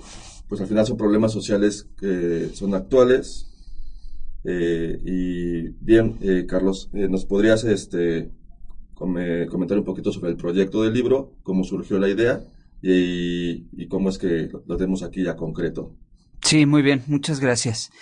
[0.48, 3.46] pues al final son problemas sociales que son actuales.
[4.42, 8.32] Eh, y bien, eh, Carlos, ¿nos podrías este,
[8.96, 12.42] comentar un poquito sobre el proyecto del libro, cómo surgió la idea
[12.82, 15.94] y, cómo es que lo tenemos aquí ya concreto?
[16.42, 17.92] Sí, muy bien, muchas gracias.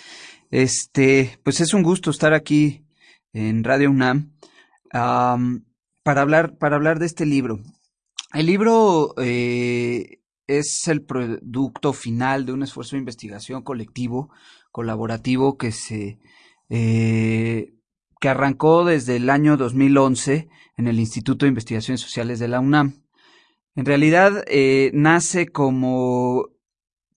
[0.49, 2.81] Este, pues es un gusto estar aquí
[3.33, 4.31] en Radio UNAM
[6.03, 7.59] para hablar, para hablar de este libro.
[8.33, 14.29] El libro eh, es el producto final de un esfuerzo de investigación colectivo,
[14.71, 16.19] colaborativo, que se
[16.69, 17.73] eh,
[18.21, 20.47] que arrancó desde el año 2011
[20.77, 23.03] en el Instituto de Investigaciones Sociales de la UNAM.
[23.75, 26.49] En realidad eh, nace como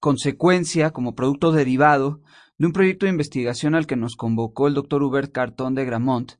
[0.01, 2.21] consecuencia, como producto derivado
[2.59, 6.33] de un proyecto de investigación al que nos convocó el doctor Hubert Cartón de Gramont,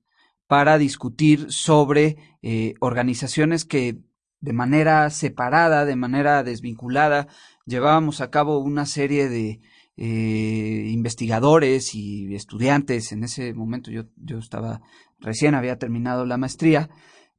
[0.47, 3.99] para discutir sobre eh, organizaciones que
[4.41, 7.29] de manera separada, de manera desvinculada,
[7.65, 9.61] llevábamos a cabo una serie de
[9.97, 13.13] eh, investigadores y estudiantes.
[13.13, 14.83] En ese momento yo, yo estaba
[15.19, 16.91] recién había terminado la maestría,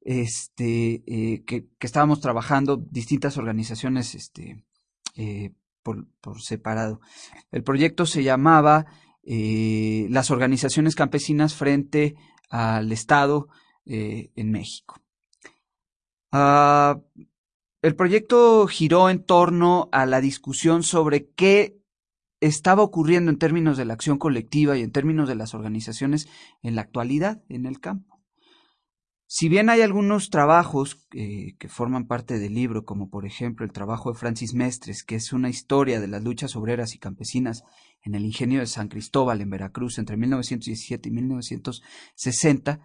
[0.01, 4.63] este, eh, que, estábamos trabajando distintas organizaciones este,
[5.83, 7.01] por, por, separado.
[7.51, 8.87] El proyecto se llamaba
[9.23, 12.15] Las organizaciones campesinas frente
[12.55, 13.49] al Estado
[13.85, 15.01] eh, en México.
[16.31, 17.01] Ah,
[17.81, 21.77] el proyecto giró en torno a la discusión sobre qué
[22.39, 26.29] estaba ocurriendo en términos de la acción colectiva y en términos de las organizaciones
[26.63, 28.21] en la actualidad en el campo.
[29.27, 33.73] Si bien hay algunos trabajos eh, que forman parte del libro, como por ejemplo el
[33.73, 37.63] trabajo de Francis Mestres, que es una historia de las luchas obreras y campesinas
[38.05, 42.79] en el ingenio de San Cristóbal en Veracruz entre 1917 y 1960,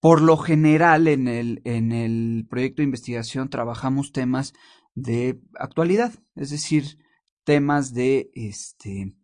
[0.00, 4.52] por lo general en el, en el proyecto de investigación trabajamos temas
[4.94, 6.98] de actualidad, es decir,
[7.44, 9.14] temas de este,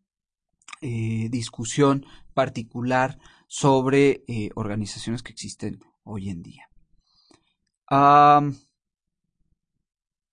[0.80, 6.68] eh, discusión particular sobre eh, organizaciones que existen hoy en día.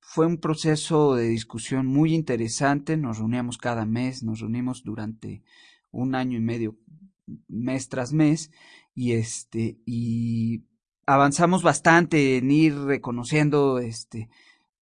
[0.10, 5.44] Fue un proceso de discusión muy interesante, nos reuníamos cada mes, nos reunimos durante
[5.92, 6.78] un año y medio,
[7.50, 8.50] mes tras mes,
[8.96, 10.64] y este, y
[11.06, 14.30] avanzamos bastante en ir reconociendo este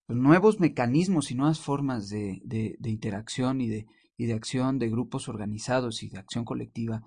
[0.07, 3.87] nuevos mecanismos y nuevas formas de, de, de interacción y de,
[4.17, 7.01] y de acción de grupos organizados y de acción colectiva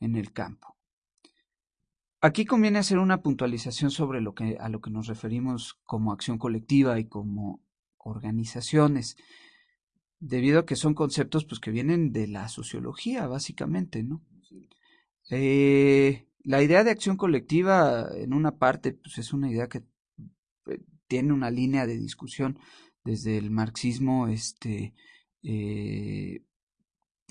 [0.00, 0.73] en el campo.
[2.24, 6.38] Aquí conviene hacer una puntualización sobre lo que, a lo que nos referimos como acción
[6.38, 7.62] colectiva y como
[7.98, 9.18] organizaciones,
[10.20, 14.22] debido a que son conceptos pues, que vienen de la sociología, básicamente, ¿no?
[15.28, 19.82] Eh, la idea de acción colectiva, en una parte, pues es una idea que
[20.68, 22.58] eh, tiene una línea de discusión
[23.04, 24.94] desde el marxismo este,
[25.42, 26.42] eh,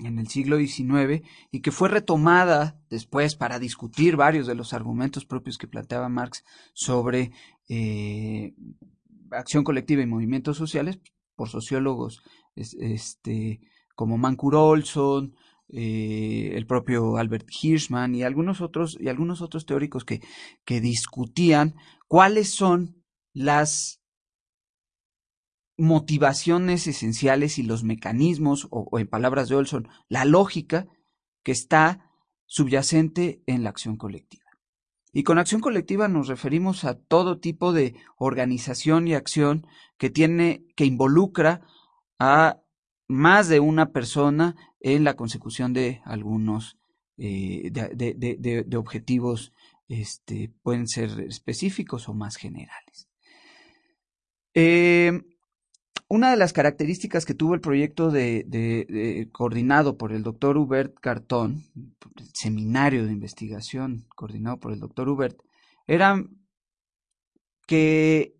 [0.06, 5.24] en el siglo XIX y que fue retomada después para discutir varios de los argumentos
[5.24, 7.32] propios que planteaba Marx sobre
[7.68, 8.54] eh,
[9.30, 11.00] acción colectiva y movimientos sociales
[11.36, 12.22] por sociólogos
[12.54, 13.60] este,
[13.94, 15.34] como Mancur Olson,
[15.68, 20.20] eh, el propio Albert Hirschman y algunos otros, y algunos otros teóricos que,
[20.64, 21.74] que discutían
[22.06, 23.02] cuáles son
[23.32, 24.03] las
[25.76, 30.86] motivaciones esenciales y los mecanismos, o, en palabras de Olson, la lógica
[31.42, 32.10] que está
[32.46, 34.44] subyacente en la acción colectiva.
[35.12, 39.66] Y con acción colectiva nos referimos a todo tipo de organización y acción
[39.96, 41.62] que tiene, que involucra
[42.18, 42.60] a
[43.06, 46.78] más de una persona en la consecución de algunos
[47.16, 49.52] eh, de, objetivos
[49.88, 53.08] este, pueden ser específicos o más generales.
[54.54, 55.22] Eh,
[56.08, 61.64] una de las características que tuvo el proyecto de, coordinado por el doctor Hubert Cartón,
[62.32, 65.38] seminario de investigación coordinado por el doctor Hubert,
[65.86, 66.22] era
[67.66, 68.36] que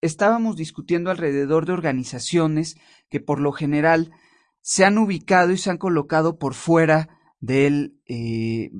[0.00, 2.76] estábamos discutiendo alrededor de organizaciones
[3.08, 4.12] que por lo general
[4.60, 7.08] se han ubicado y se han colocado por fuera
[7.40, 8.70] del eh,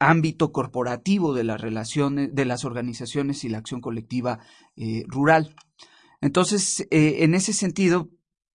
[0.00, 4.40] ámbito corporativo de las relaciones, de las organizaciones y la acción colectiva
[4.76, 5.54] eh, rural.
[6.22, 8.08] Entonces, eh, en ese sentido,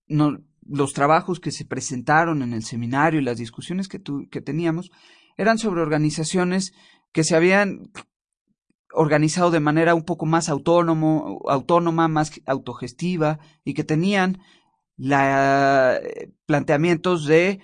[0.08, 4.42] no, los trabajos que se presentaron en el seminario y las discusiones que, tu, que
[4.42, 4.90] teníamos
[5.36, 6.74] eran sobre organizaciones
[7.12, 7.92] que se habían
[8.94, 14.40] organizado de manera un poco más autónomo, autónoma, más autogestiva y que tenían
[14.96, 17.60] la, eh, planteamientos de,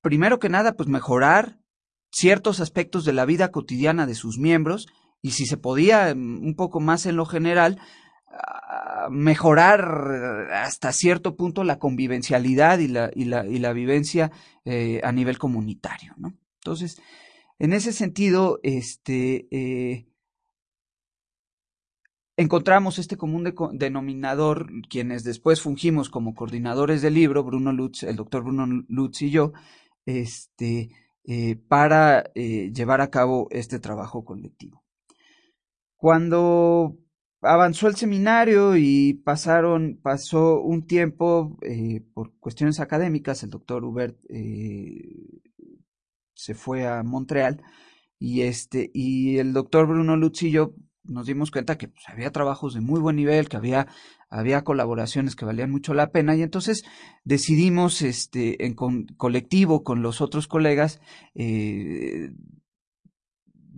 [0.00, 1.58] primero que nada, pues mejorar
[2.12, 4.86] ciertos aspectos de la vida cotidiana de sus miembros
[5.20, 7.80] y si se podía mm, un poco más en lo general,
[9.10, 14.30] mejorar hasta cierto punto la convivencialidad y la, y la, y la vivencia
[14.64, 16.34] eh, a nivel comunitario, ¿no?
[16.62, 17.00] Entonces,
[17.58, 20.06] en ese sentido, este, eh,
[22.36, 28.16] encontramos este común de, denominador, quienes después fungimos como coordinadores del libro, Bruno Lutz, el
[28.16, 29.52] doctor Bruno Lutz y yo,
[30.06, 30.90] este,
[31.24, 34.84] eh, para llevar a cabo este trabajo colectivo.
[35.96, 36.96] Cuando
[37.40, 44.18] avanzó el seminario y pasaron, pasó un tiempo eh, por cuestiones académicas, el doctor Hubert
[44.28, 45.40] eh,
[46.34, 47.62] se fue a Montreal
[48.18, 50.74] y este, y el doctor Bruno Lutz y yo
[51.04, 53.88] nos dimos cuenta que pues, había trabajos de muy buen nivel, que había,
[54.28, 56.84] había colaboraciones que valían mucho la pena y entonces
[57.24, 61.00] decidimos este, en colectivo con los otros colegas
[61.34, 62.30] eh,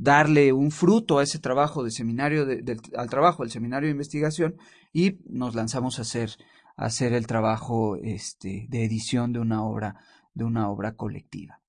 [0.00, 3.92] darle un fruto a ese trabajo de seminario, de, de, al trabajo del seminario de
[3.92, 4.56] investigación
[4.94, 6.30] y nos lanzamos a hacer,
[6.76, 9.96] a hacer el trabajo este, de edición de una obra,
[10.32, 11.60] de una obra colectiva.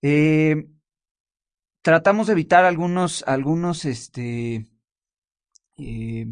[0.00, 0.66] Eh,
[1.82, 4.66] tratamos de evitar algunos, algunos este,
[5.76, 6.26] eh,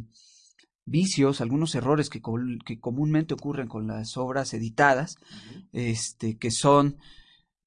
[0.87, 2.23] vicios, algunos errores que,
[2.65, 5.69] que, comúnmente ocurren con las obras editadas, uh -huh.
[5.73, 6.97] este, que son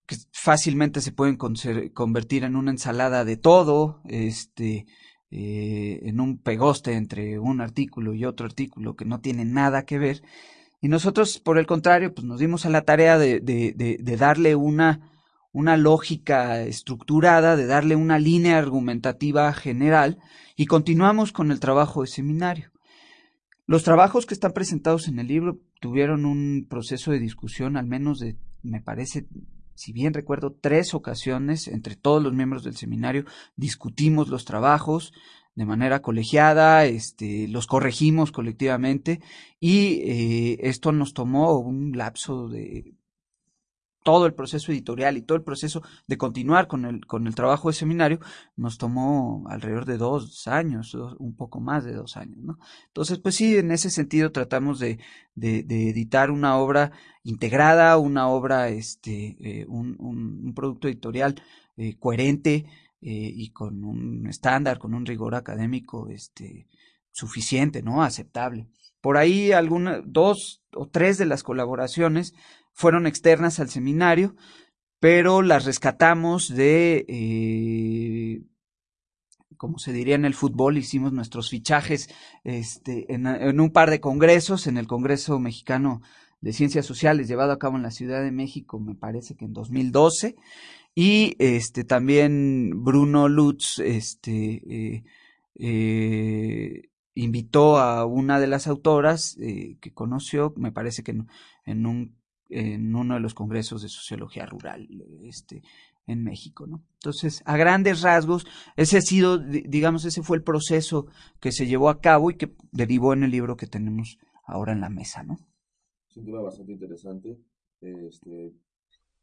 [0.08, 4.86] que fácilmente se pueden convertir en una ensalada de todo, este,
[5.30, 10.00] eh, en un pegoste entre un artículo y otro artículo que no tiene nada que
[10.00, 10.24] ver.
[10.80, 14.56] Y nosotros, por el contrario, pues nos dimos a la tarea de, de, de, darle
[14.56, 15.12] una,
[15.52, 20.20] una lógica estructurada, de darle una línea argumentativa general
[20.56, 22.72] y continuamos con el trabajo de seminario.
[23.66, 28.20] Los trabajos que están presentados en el libro tuvieron un proceso de discusión, al menos
[28.20, 29.28] de, me parece,
[29.78, 35.14] si bien recuerdo, tres ocasiones entre todos los miembros del seminario, discutimos los trabajos
[35.54, 39.22] de manera colegiada, este, los corregimos colectivamente
[39.60, 42.94] y eh, esto nos tomó un lapso de
[44.08, 47.68] todo el proceso editorial y todo el proceso de continuar con el, con el trabajo
[47.68, 48.22] de seminario
[48.56, 52.58] nos tomó alrededor de dos años, un poco más de dos años, ¿no?
[52.86, 55.00] Entonces, pues sí, en ese sentido tratamos de,
[55.36, 61.36] de, editar una obra integrada, una obra, este, eh, un, un, un, producto editorial
[61.76, 62.66] eh, coherente
[63.02, 66.70] eh, y con un estándar, con un rigor académico, este,
[67.12, 68.04] suficiente, ¿no?
[68.04, 68.70] Aceptable.
[69.02, 72.34] Por ahí alguna, dos o tres de las colaboraciones
[72.78, 74.36] fueron externas al seminario,
[75.00, 78.44] pero las rescatamos de, eh,
[79.58, 82.08] como se diría en el fútbol, hicimos nuestros fichajes
[82.44, 86.04] este, en, un par de congresos, en el Congreso Mexicano
[86.40, 89.54] de Ciencias Sociales llevado a cabo en la Ciudad de México, me parece que en
[89.54, 90.36] 2012,
[90.94, 95.04] Y este también Bruno Lutz este,
[95.56, 101.16] eh, invitó a una de las autoras que conoció, me parece que
[101.66, 102.18] en, un,
[102.50, 104.88] en uno de los congresos de sociología rural,
[105.24, 105.62] este,
[106.08, 106.84] en México, ¿no?
[106.94, 111.08] Entonces, a grandes rasgos, ese ha sido, digamos, ese fue el proceso
[111.40, 114.82] que se llevó a cabo y que derivó en el libro que tenemos ahora en
[114.82, 115.38] la mesa, ¿no?
[116.08, 117.38] Sin duda bastante interesante,
[117.82, 118.54] este,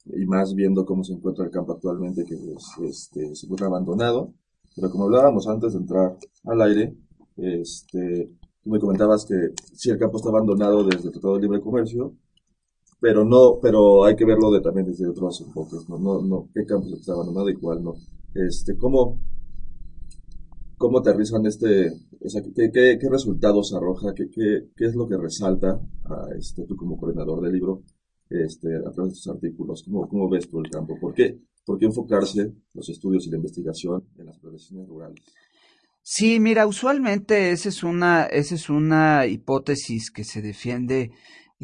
[0.07, 2.35] y más viendo cómo se encuentra el campo actualmente, que
[2.87, 4.35] este, se encuentra abandonado,
[4.77, 6.95] pero como hablábamos antes de entrar al aire,
[7.37, 8.31] este,
[8.63, 9.35] tú me comentabas que
[9.73, 12.15] si el campo está abandonado desde el Tratado de Libre Comercio,
[13.01, 15.99] pero no, pero hay que verlo de, también desde otros enfoques, ¿no?
[15.99, 17.95] No, no, qué campos está abandonado y cuál no.
[18.35, 19.21] Este, ¿cómo,
[20.77, 21.93] cómo aterrizan este,
[22.25, 26.27] o sea, qué, qué, qué resultados arroja, qué, qué, qué, es lo que resalta a
[26.39, 27.83] este, tú como coordinador del libro,
[28.29, 29.85] este, a través de estos artículos?
[29.85, 30.97] ¿Cómo, cómo ves tú el campo?
[31.01, 35.21] ¿Por qué, ¿Por qué enfocarse los estudios y la investigación en las profesiones rurales?
[36.07, 41.13] Sí, mira, usualmente esa es una, esa es una hipótesis que se defiende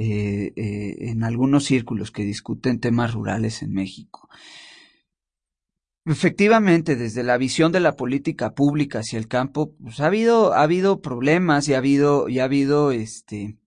[0.02, 4.30] eh, eh, en algunos círculos que discuten temas rurales en México.
[6.06, 10.62] Efectivamente, desde la visión de la política pública hacia el campo, pues ha habido, ha
[10.62, 13.58] habido problemas y ha habido, y ha habido, este,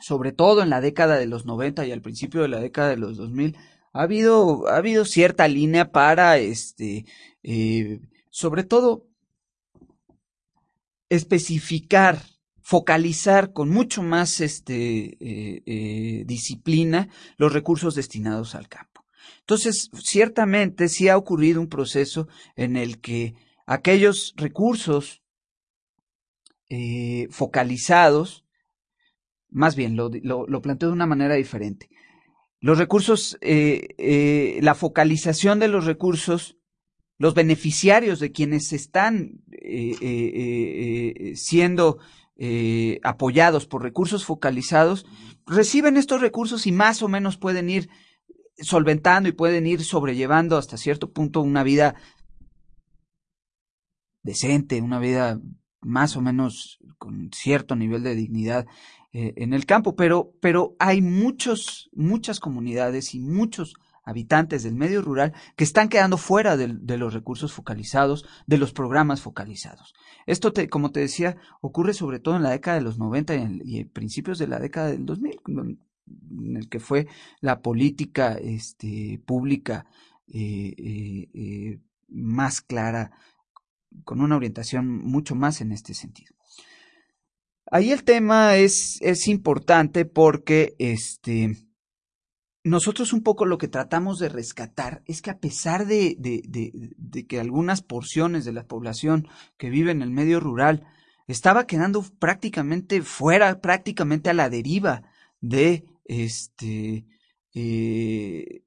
[0.00, 2.98] sobre todo en la década de los 90 y al principio de la década de
[2.98, 3.56] los 2000,
[3.92, 7.06] ha habido, ha habido cierta línea para, este,
[7.42, 9.04] eh, sobre todo,
[11.08, 12.22] especificar
[12.70, 19.04] focalizar con mucho más este, eh, eh, disciplina los recursos destinados al campo.
[19.40, 23.34] Entonces, ciertamente sí ha ocurrido un proceso en el que
[23.66, 25.20] aquellos recursos
[26.68, 28.44] eh, focalizados,
[29.48, 31.90] más bien lo, lo, planteo de una manera diferente.
[32.60, 36.56] Los recursos, la focalización de los recursos
[37.18, 39.42] los beneficiarios de quienes están
[41.34, 41.98] siendo
[42.42, 45.04] eh, apoyados por recursos focalizados,
[45.44, 47.90] reciben estos recursos y más o menos pueden ir
[48.56, 51.96] solventando y pueden ir sobrellevando hasta cierto punto una vida
[54.22, 55.38] decente, una vida
[55.82, 58.66] más o menos con cierto nivel de dignidad
[59.12, 65.02] eh, en el campo, pero, pero hay muchos, muchas comunidades y muchos habitantes del medio
[65.02, 69.94] rural que están quedando fuera de, los recursos focalizados, de los programas focalizados.
[70.26, 74.38] Esto, como te decía, ocurre sobre todo en la década de los 90 y, principios
[74.38, 77.06] de la década del 2000, en el que fue
[77.40, 79.86] la política este, pública
[80.28, 81.78] eh, eh, eh,
[82.08, 83.12] más clara,
[84.04, 86.34] con una orientación mucho más en este sentido.
[87.72, 91.56] Ahí el tema es, es importante porque este,
[92.62, 96.16] nosotros un poco lo que tratamos de rescatar es que a pesar de,
[97.28, 100.86] que algunas porciones de la población que vive en el medio rural
[101.26, 105.02] estaba quedando prácticamente fuera, prácticamente a la deriva
[105.40, 107.06] de este
[107.54, 108.62] eh,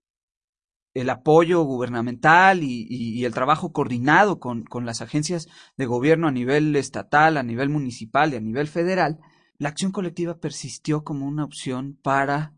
[0.93, 5.47] el apoyo gubernamental y, el trabajo coordinado con las agencias
[5.77, 9.19] de gobierno a nivel estatal, a nivel municipal y a nivel federal,
[9.57, 12.53] la acción colectiva persistió como una opción para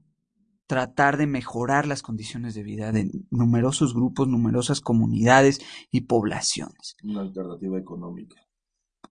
[0.68, 5.60] tratar de mejorar las condiciones de vida de numerosos grupos, numerosas comunidades
[5.92, 6.96] y poblaciones.
[7.04, 8.36] Una alternativa económica.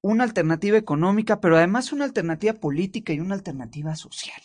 [0.02, 4.40] Una alternativa económica, pero además una alternativa política y una alternativa social.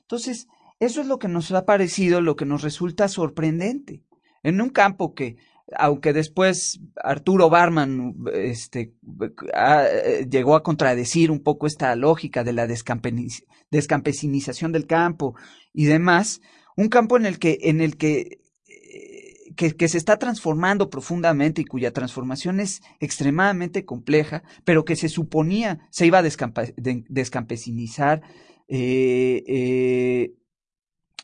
[0.00, 0.48] Entonces,
[0.80, 4.02] eso es lo que nos ha parecido, lo que nos resulta sorprendente.
[4.42, 5.36] En un campo que,
[5.76, 8.92] aunque después Arturo Barman este,
[10.30, 15.34] llegó a contradecir un poco esta lógica de la descampesinización del campo
[15.72, 16.42] y demás,
[16.76, 21.64] un campo en el que, en el que, eh, que, se está transformando profundamente y
[21.64, 28.22] cuya transformación es extremadamente compleja, pero que se suponía se iba a descampesinizar,
[28.68, 30.34] eh, eh,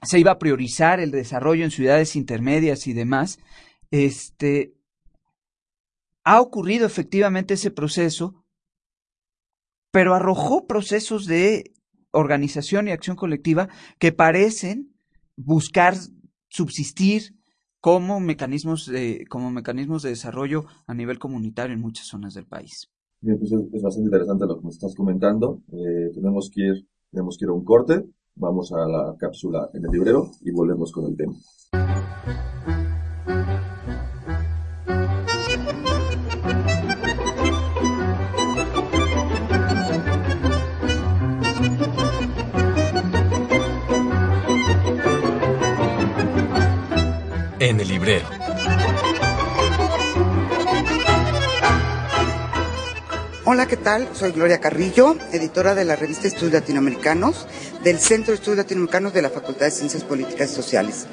[0.02, 3.38] se iba a priorizar el desarrollo en ciudades intermedias y demás,
[3.90, 4.75] este,
[6.25, 8.44] ha ocurrido efectivamente ese proceso,
[9.90, 11.73] pero arrojó procesos de
[12.12, 13.68] organización y acción colectiva
[13.99, 14.94] que parecen
[15.37, 15.94] buscar
[16.49, 17.35] subsistir
[17.80, 22.90] como mecanismos de, como mecanismos de desarrollo a nivel comunitario en muchas zonas del país.
[23.23, 25.62] Pues es bastante interesante lo que nos estás comentando.
[25.73, 28.04] Eh, tenemos que ir, tenemos que ir a un corte.
[28.35, 31.35] Vamos a la cápsula en el librero y volvemos con el tema.
[47.60, 48.26] en el librero.
[53.44, 54.08] Hola, ¿qué tal?
[54.14, 57.46] Soy Gloria Carrillo, editora de la revista Estudios Latinoamericanos,
[57.84, 61.06] del Centro de Estudios Latinoamericanos de la Facultad de Ciencias Políticas y Sociales.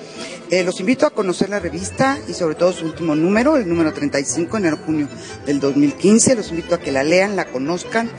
[0.49, 3.91] Eh, los invito a conocer la revista y sobre todo su último número, el número
[3.91, 5.09] 35, enero-junio
[5.45, 6.35] del 2015.
[6.35, 8.09] Los invito a que la lean, la conozcan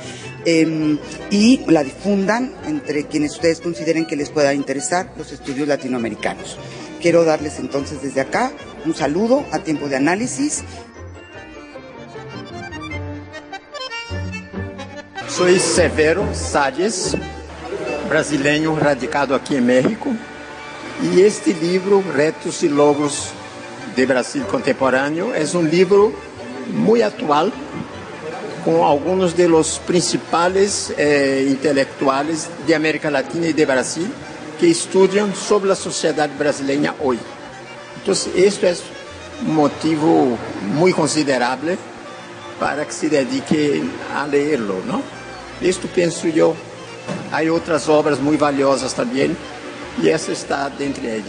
[0.44, 0.98] em,
[1.30, 6.58] y la difundan entre quienes ustedes consideren que les pueda interesar los estudios latinoamericanos.
[7.00, 8.50] Quiero darles entonces desde acá
[8.84, 10.64] un saludo a tiempo de análisis.
[15.28, 17.16] Soy Severo Salles,
[18.08, 20.10] brasileño radicado aquí en México,
[21.00, 23.28] y este libro, Retos y Logros
[23.94, 26.12] de Brasil Contemporáneo, es un libro
[26.74, 27.52] muy actual,
[28.64, 34.12] con algunos de los principales eh, intelectuales de América Latina y de Brasil
[34.58, 37.18] que estudian sobre la sociedad brasileña hoy.
[37.98, 38.82] Entonces, esto es
[39.46, 40.36] un motivo
[40.74, 41.78] muy considerable
[42.58, 43.82] para que se dedique
[44.14, 45.02] a leerlo, ¿no?
[45.60, 46.54] Esto pienso yo.
[47.32, 49.36] Hay otras obras muy valiosas también
[50.02, 51.22] y esa está de entre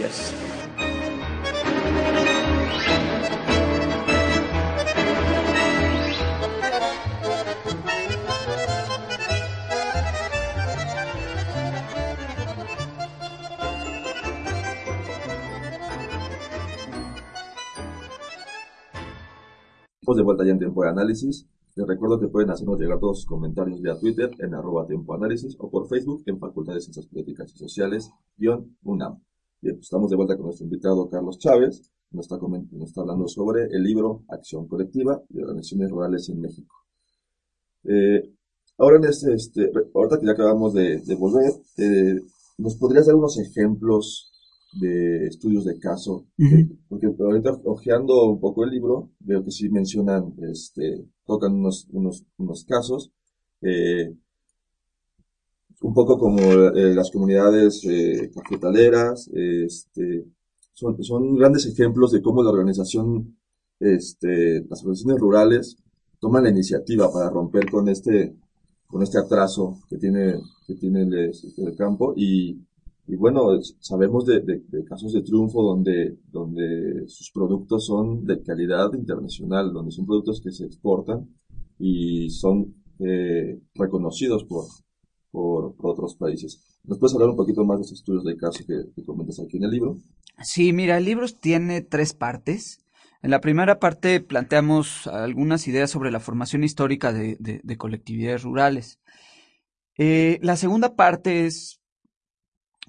[20.16, 21.46] de vuelta ya en tiempo de análisis.
[21.76, 25.16] Les recuerdo que pueden hacernos llegar todos sus comentarios vía Twitter en arroba tiempo
[25.58, 29.20] o por Facebook en Facultad de Ciencias Políticas y Sociales, guion UNAM.
[29.60, 34.24] Pues estamos de vuelta con nuestro invitado Carlos Chávez, nos está, hablando sobre el libro
[34.28, 36.74] Acción Colectiva y Organizaciones Rurales en México.
[37.84, 38.34] Eh,
[38.78, 42.20] ahora este, este, ahorita que ya acabamos de, de volver, eh,
[42.58, 44.29] ¿nos podrías dar unos ejemplos
[44.72, 46.26] de estudios de caso,
[46.88, 52.24] porque ahorita ojeando un poco el libro, veo que sí mencionan, este, tocan unos, unos,
[52.38, 53.12] unos casos,
[53.62, 54.14] eh,
[55.82, 60.26] un poco como eh, las comunidades eh, cafetaleras, este,
[60.72, 63.36] son, son grandes ejemplos de cómo la organización,
[63.80, 65.76] este, las organizaciones rurales
[66.20, 68.36] toman la iniciativa para romper con este,
[68.86, 70.34] con este atraso que tiene,
[70.66, 72.60] que tiene el, el campo y,
[73.10, 79.72] y bueno, sabemos de, casos de triunfo donde, donde sus productos son de calidad internacional,
[79.72, 81.28] donde son productos que se exportan
[81.76, 84.64] y son eh, reconocidos por,
[85.32, 86.80] por, otros países.
[86.84, 89.64] ¿Nos puedes hablar un poquito más de esos estudios de caso que, comentas aquí en
[89.64, 89.96] el libro?
[90.44, 92.78] Sí, mira, el libro tiene tres partes.
[93.22, 99.00] En la primera parte planteamos algunas ideas sobre la formación histórica de, colectividades rurales.
[99.98, 101.79] Eh, la segunda parte es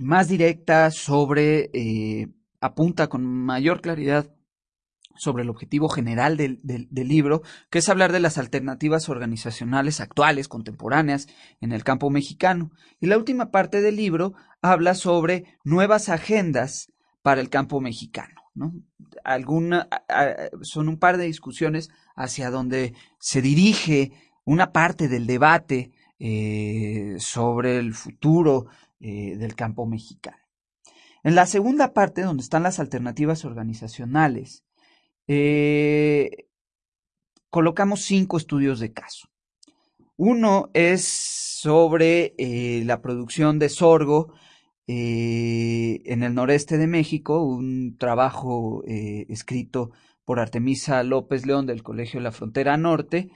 [0.02, 2.28] más directa sobre, eh,
[2.60, 4.34] apunta con mayor claridad
[5.16, 6.60] sobre el objetivo general del,
[6.92, 11.28] libro, que es hablar de las alternativas organizacionales actuales, contemporáneas,
[11.60, 12.72] en el campo mexicano.
[13.00, 18.42] Y la última parte del libro habla sobre nuevas agendas para el campo mexicano.
[18.56, 18.74] ¿no?
[19.24, 19.88] Alguna,
[20.62, 27.78] son un par de discusiones hacia donde se dirige una parte del debate eh, sobre
[27.78, 28.68] el futuro
[29.02, 30.38] eh, del campo mexicano.
[31.24, 34.64] En la segunda parte, donde están las alternativas organizacionales,
[35.28, 36.48] eh,
[37.50, 39.28] colocamos cinco estudios de caso.
[40.18, 44.34] Uno es sobre eh, la producción de sorgo
[44.88, 49.92] en el noreste de México, un trabajo escrito
[50.26, 53.32] por Artemisa López León del Colegio de la Frontera Norte,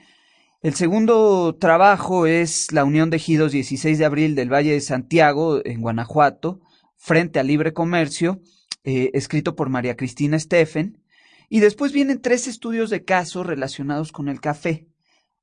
[0.62, 5.60] el segundo trabajo es la Unión de Ejidos 16 de abril del Valle de Santiago,
[5.64, 6.60] en Guanajuato,
[6.96, 8.40] frente al libre comercio,
[8.82, 11.02] eh, escrito por María Cristina Steffen.
[11.48, 14.88] Y después vienen tres estudios de caso relacionados con el café.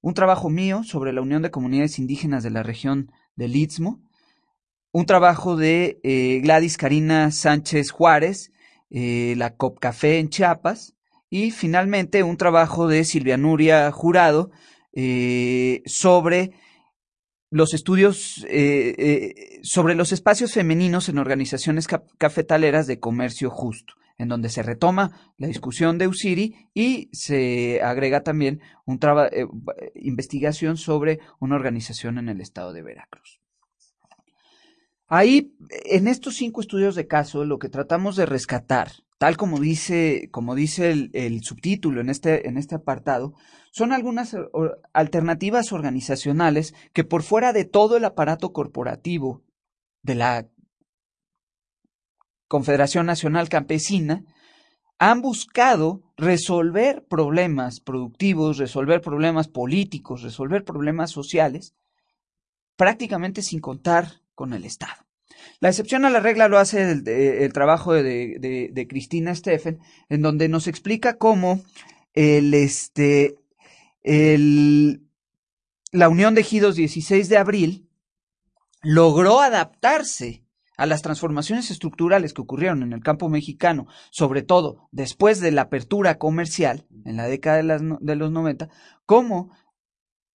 [0.01, 4.01] Un trabajo mío sobre la Unión de Comunidades Indígenas de la región del Istmo.
[4.91, 8.51] Un trabajo de eh, Gladys Karina Sánchez Juárez,
[8.89, 10.95] eh, la COP Café en Chiapas.
[11.29, 14.51] Y finalmente un trabajo de Silvia Nuria Jurado,
[14.95, 16.51] eh, sobre
[17.49, 24.27] los estudios eh, eh, sobre los espacios femeninos en organizaciones cafetaleras de comercio justo, en
[24.27, 28.99] donde se retoma la discusión de Usiri y se agrega también un
[29.95, 33.39] investigación sobre una organización en el estado de Veracruz.
[35.07, 40.29] Ahí, en estos cinco estudios de caso, lo que tratamos de rescatar, tal como dice,
[40.31, 43.35] como dice el, el subtítulo en este, en este apartado,
[43.73, 44.39] son algunas eh,
[44.93, 49.41] alternativas organizacionales que por fuera de todo el aparato corporativo
[50.03, 50.47] de la
[52.47, 54.23] Confederación Nacional Campesina,
[54.99, 61.73] han buscado resolver problemas productivos, resolver problemas políticos, resolver problemas sociales,
[62.75, 65.07] prácticamente sin contar con el Estado.
[65.61, 70.67] La excepción a la regla lo hace el, trabajo de, Cristina Steffen, en donde nos
[70.67, 71.59] explica cómo
[72.13, 73.39] el, este,
[74.03, 74.99] la
[76.09, 77.89] Unión de Ejidos 16 de abril
[78.81, 80.43] logró adaptarse
[80.75, 85.63] a las transformaciones estructurales que ocurrieron en el campo mexicano, sobre todo después de la
[85.63, 88.69] apertura comercial en la década de, de los 90,
[89.05, 89.51] cómo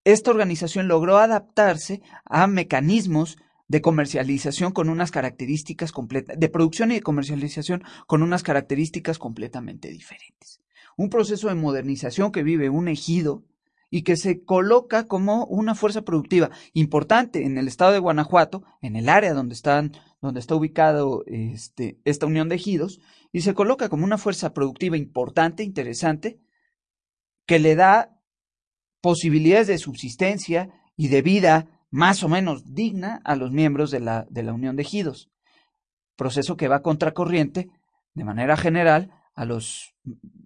[0.04, 6.94] esta organización logró adaptarse a mecanismos de comercialización con unas características completas, de producción y
[6.94, 10.62] de comercialización con unas características completamente diferentes.
[10.96, 13.44] Un proceso de modernización que vive un ejido
[13.90, 18.96] y que se coloca como una fuerza productiva importante en el estado de Guanajuato, en
[18.96, 23.00] el área donde están, donde está ubicado este, esta unión de ejidos,
[23.32, 26.38] y se coloca como una fuerza productiva importante, interesante,
[27.46, 28.18] que le da
[29.00, 34.26] posibilidades de subsistencia y de vida más o menos digna a los miembros de la,
[34.28, 35.30] de la Unión de Ejidos.
[36.16, 37.70] Proceso que va contracorriente,
[38.14, 39.94] de manera general, a, los,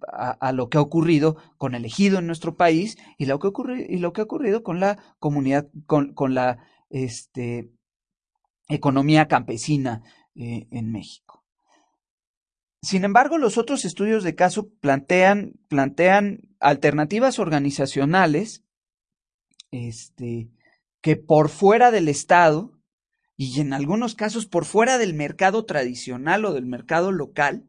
[0.07, 3.49] a, lo que ha ocurrido con el ejido en nuestro país y lo que,
[3.89, 6.59] y lo que ha ocurrido con la comunidad, con, con la
[6.91, 7.71] este,
[8.67, 10.03] economía campesina
[10.35, 11.43] eh, en México.
[12.83, 18.63] Sin embargo, los otros estudios de caso plantean, plantean alternativas organizacionales
[19.71, 20.51] este,
[21.01, 22.79] que por fuera del Estado
[23.37, 27.67] y en algunos casos por fuera del mercado tradicional o del mercado local,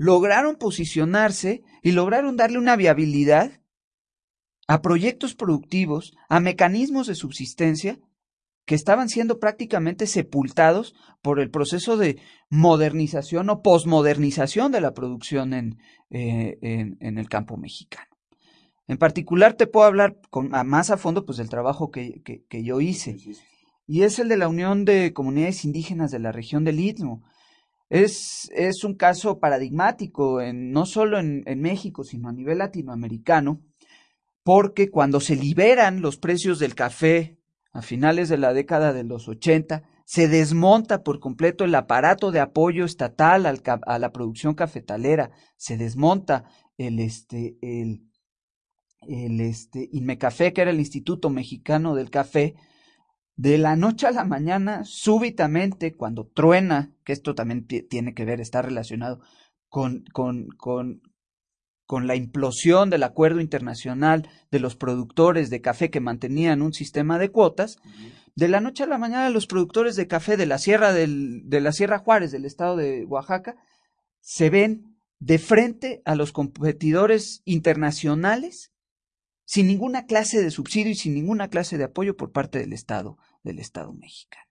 [0.00, 3.60] lograron posicionarse y lograron darle una viabilidad
[4.66, 7.98] a proyectos productivos, a mecanismos de subsistencia
[8.64, 15.52] que estaban siendo prácticamente sepultados por el proceso de modernización o posmodernización de la producción
[15.52, 15.76] en,
[16.08, 18.08] eh, en el campo mexicano.
[18.86, 22.80] En particular te puedo hablar con, más a fondo pues del trabajo que, que, yo
[22.80, 23.18] hice.
[23.86, 27.22] Y es el de la Unión de Comunidades Indígenas de la región del Istmo.
[27.90, 33.60] Es, es un caso paradigmático, en, no solo en, México, sino a nivel latinoamericano,
[34.44, 37.36] porque cuando se liberan los precios del café
[37.72, 42.38] a finales de la década de los 80, se desmonta por completo el aparato de
[42.38, 46.44] apoyo estatal al, a la producción cafetalera, se desmonta
[46.78, 48.08] el, este, el,
[49.02, 52.54] el este, INMECAFé, que era el Instituto Mexicano del Café,
[53.40, 58.38] de la noche a la mañana, súbitamente, cuando truena, que esto también tiene que ver,
[58.38, 59.22] está relacionado
[59.70, 61.00] con, con, con,
[61.86, 67.18] con la implosión del acuerdo internacional de los productores de café que mantenían un sistema
[67.18, 67.78] de cuotas,
[68.34, 71.62] de la noche a la mañana los productores de café de la Sierra del, de
[71.62, 73.56] la Sierra Juárez del estado de Oaxaca
[74.20, 78.70] se ven de frente a los competidores internacionales
[79.50, 83.18] sin ninguna clase de subsidio y sin ninguna clase de apoyo por parte del Estado,
[83.42, 84.44] del Estado mexicano.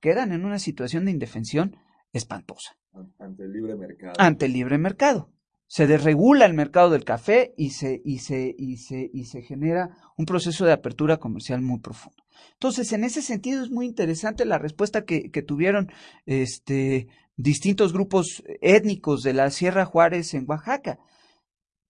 [0.00, 1.76] Quedan en una situación de indefensión
[2.12, 2.76] espantosa.
[3.18, 4.14] Ante el libre mercado.
[4.18, 5.30] Ante el libre mercado.
[5.66, 9.96] Se desregula el mercado del café y se, y se, y se, y se genera
[10.18, 12.22] un proceso de apertura comercial muy profundo.
[12.54, 15.90] Entonces, en ese sentido es muy interesante la respuesta que, que tuvieron
[16.26, 20.98] este, distintos grupos étnicos de la Sierra Juárez en Oaxaca,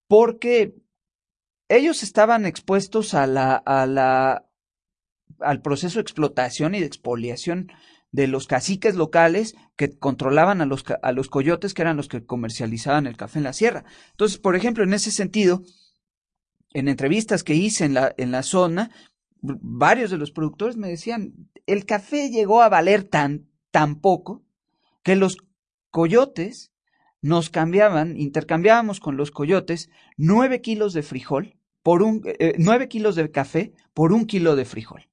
[0.07, 0.75] porque
[1.67, 4.45] ellos estaban expuestos a la, a la,
[5.39, 7.71] al proceso de explotación y de expoliación
[8.11, 12.23] de los caciques locales que controlaban a los, a los coyotes que eran los que
[12.23, 13.85] comercializaban el café en la sierra.
[14.11, 15.63] Entonces, por ejemplo, en ese sentido,
[16.73, 18.91] en entrevistas que hice en la, en la zona,
[19.41, 21.33] varios de los productores me decían,
[21.65, 24.43] el café llegó a valer tan, tan poco
[25.01, 25.37] que los
[25.89, 26.71] coyotes
[27.21, 33.15] nos cambiaban, intercambiábamos con los coyotes nueve kilos de frijol por un, eh, nueve kilos
[33.15, 35.09] de café por un kilo de frijol.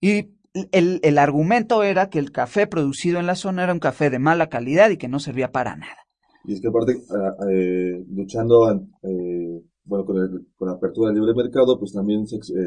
[0.00, 0.30] Y
[0.72, 4.18] el, el, argumento era que el café producido en la zona era un café de
[4.18, 6.06] mala calidad y que no servía para nada.
[6.44, 11.34] Y es que aparte, ah, eh, luchando eh, bueno, con, con, la apertura del libre
[11.34, 12.24] mercado, pues también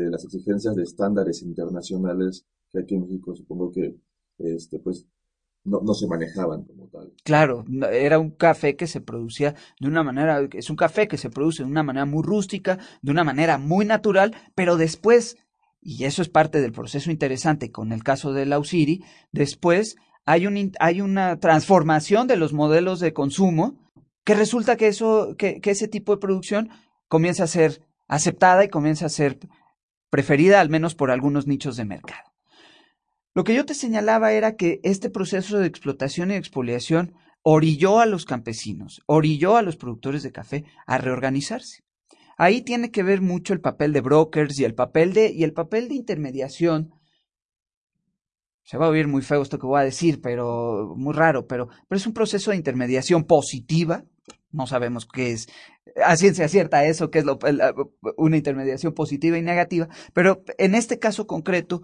[0.09, 3.95] las exigencias de estándares internacionales que aquí en México supongo que
[4.39, 5.07] este, pues
[5.63, 7.11] no, no, se manejaban como tal.
[7.23, 11.29] Claro, era un café que se producía de una manera, es un café que se
[11.29, 15.37] produce de una manera muy rústica, de una manera muy natural, pero después,
[15.87, 19.95] y eso es parte del proceso interesante con el caso del Ausiri, después
[20.25, 23.79] hay, un, hay una transformación de los modelos de consumo
[24.25, 26.71] que resulta que, eso, que ese tipo de producción
[27.07, 29.39] comienza a ser aceptada y comienza a ser
[30.09, 32.33] preferida al menos por algunos nichos de mercado.
[33.33, 38.05] Lo que yo te señalaba era que este proceso de explotación y expoliación orilló a
[38.05, 41.86] los campesinos, orilló a los productores de café a reorganizarse.
[42.37, 45.53] Ahí tiene que ver mucho el papel de brokers y el papel de, y el
[45.53, 46.91] papel de intermediación.
[48.63, 51.67] Se va a oír muy feo esto que voy a decir, pero muy raro, pero,
[51.87, 54.03] pero es un proceso de intermediación positiva.
[54.51, 55.47] No sabemos qué es
[56.03, 57.39] a ciencia cierta eso, que es lo,
[58.17, 61.81] una intermediación positiva y negativa, pero en este caso concreto,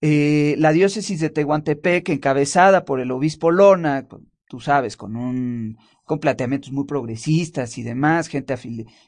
[0.00, 4.06] eh, la diócesis de Tehuantepec, encabezada por el obispo Lona,
[4.48, 5.76] tú sabes, con un
[6.10, 8.56] con planteamientos muy progresistas y demás, gente,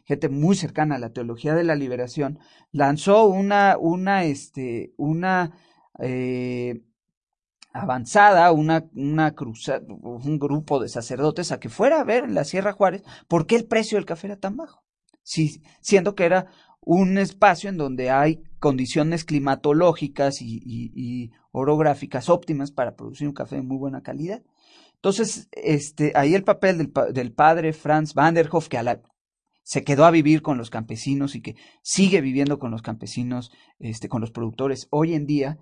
[0.04, 2.38] gente muy cercana a la teología de la liberación,
[2.70, 5.50] lanzó una, una, este, una
[5.98, 6.84] eh,
[7.72, 12.44] avanzada, una, una cruzada, un grupo de sacerdotes a que fuera a ver en la
[12.44, 14.84] Sierra Juárez por qué el precio del café era tan bajo,
[15.24, 22.94] sí, siendo que era un espacio en donde hay condiciones climatológicas y orográficas óptimas para
[22.94, 24.44] producir un café de muy buena calidad.
[25.02, 29.02] Entonces, este, ahí el papel del, del padre Franz van der Hof, que a la,
[29.64, 34.08] se quedó a vivir con los campesinos y que sigue viviendo con los campesinos, este,
[34.08, 35.58] con los productores hoy en día,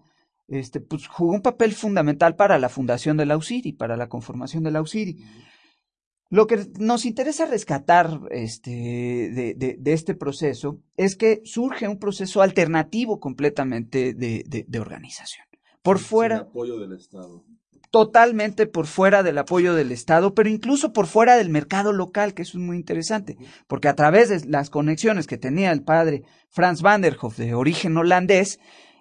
[0.47, 4.63] este, pues jugó un papel fundamental para la fundación de la UCIRI, para la conformación
[4.63, 5.17] de la UCIRI.
[6.29, 11.99] Lo que nos interesa rescatar este, de, de, de, este proceso es que surge un
[11.99, 15.47] proceso alternativo completamente de, de organización.
[15.81, 16.41] Por fuera.
[16.41, 17.47] Sin apoyo del Estado
[17.91, 22.43] totalmente por fuera del apoyo del Estado, pero incluso por fuera del mercado local, que
[22.43, 26.83] eso es muy interesante, porque a través de las conexiones que tenía el padre Franz
[26.83, 28.61] van der Hof, de origen holandés,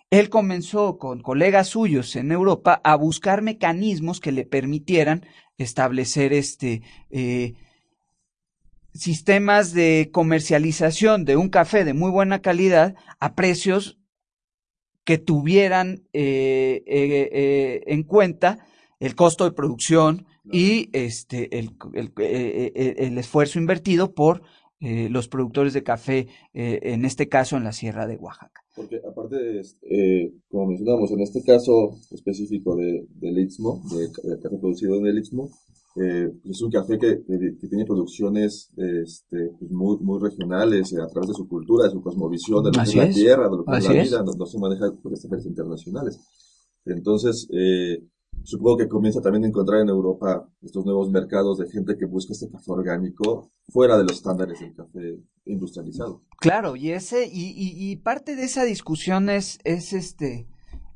[0.09, 5.23] él comenzó con colegas suyos en Europa a buscar mecanismos que le permitieran
[5.57, 7.53] establecer este eh,
[8.91, 13.99] sistemas de comercialización de un café de muy buena calidad a precios
[15.03, 18.65] que tuvieran eh, eh, en cuenta
[18.99, 24.41] el costo de producción y este, el, el, eh, eh, el, esfuerzo invertido por
[24.81, 28.61] eh, los productores de café, eh, en este caso en la Sierra de Oaxaca.
[28.75, 34.41] Porque aparte, de, eh, como mencionamos, en este caso específico de, del Istmo, del de
[34.41, 35.49] café producido en el Istmo,
[35.97, 41.27] eh, es un café que, que, tiene producciones este, pues muy, muy regionales a través
[41.27, 43.77] de su cultura, de su cosmovisión, de lo que es la tierra, de lo que
[43.77, 46.19] es la vida, no, no, se maneja por estándares internacionales.
[46.85, 48.01] Entonces, eh,
[48.43, 52.33] supongo que comienza también a encontrar en Europa estos nuevos mercados de gente que busca
[52.33, 56.21] este café orgánico fuera de los estándares del café industrializado.
[56.39, 60.47] Claro, y ese, y, y, y parte de esa discusión es, es este,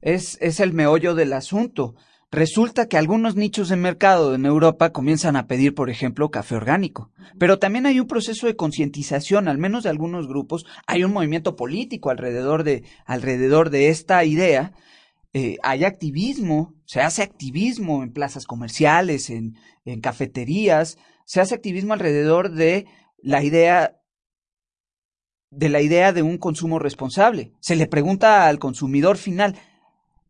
[0.02, 1.96] es, es el meollo del asunto.
[2.34, 7.12] Resulta que algunos nichos de mercado en Europa comienzan a pedir, por ejemplo, café orgánico.
[7.38, 10.66] Pero también hay un proceso de concientización, al menos de algunos grupos.
[10.88, 14.74] Hay un movimiento político alrededor de, alrededor de esta idea
[15.36, 19.56] eh, hay activismo, se hace activismo en plazas comerciales, en,
[20.00, 22.86] cafeterías, se hace activismo alrededor de
[23.18, 24.00] la idea
[25.50, 27.54] de la idea de un consumo responsable.
[27.60, 29.56] Se le pregunta al consumidor final,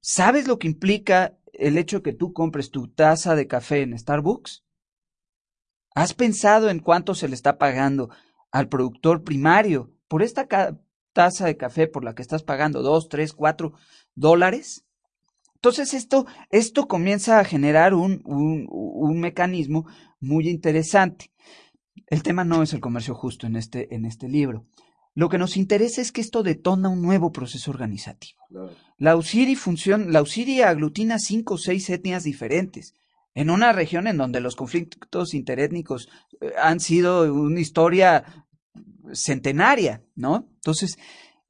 [0.02, 4.66] ¿sabes lo que implica el hecho que tú compres tu taza de café en Starbucks?
[5.96, 8.10] ¿Has pensado en cuánto se le está pagando
[8.52, 10.48] al productor primario por esta
[11.14, 13.74] taza de café por la que estás pagando dos, tres, cuatro
[14.16, 14.86] dólares?
[15.64, 19.86] Entonces esto, esto comienza a generar un, un, un, mecanismo
[20.20, 21.32] muy interesante.
[22.08, 24.66] El tema no es el comercio justo en este, en este libro.
[25.16, 28.42] Lo que nos interesa es que esto detona un nuevo proceso organizativo.
[28.50, 28.72] Claro.
[28.98, 32.94] La UCIRI funciona, la UCIRI aglutina cinco o seis etnias diferentes
[33.34, 36.10] en una región en donde los conflictos interétnicos
[36.42, 38.46] eh, han sido una historia
[39.14, 40.46] centenaria, ¿no?
[40.56, 40.98] Entonces,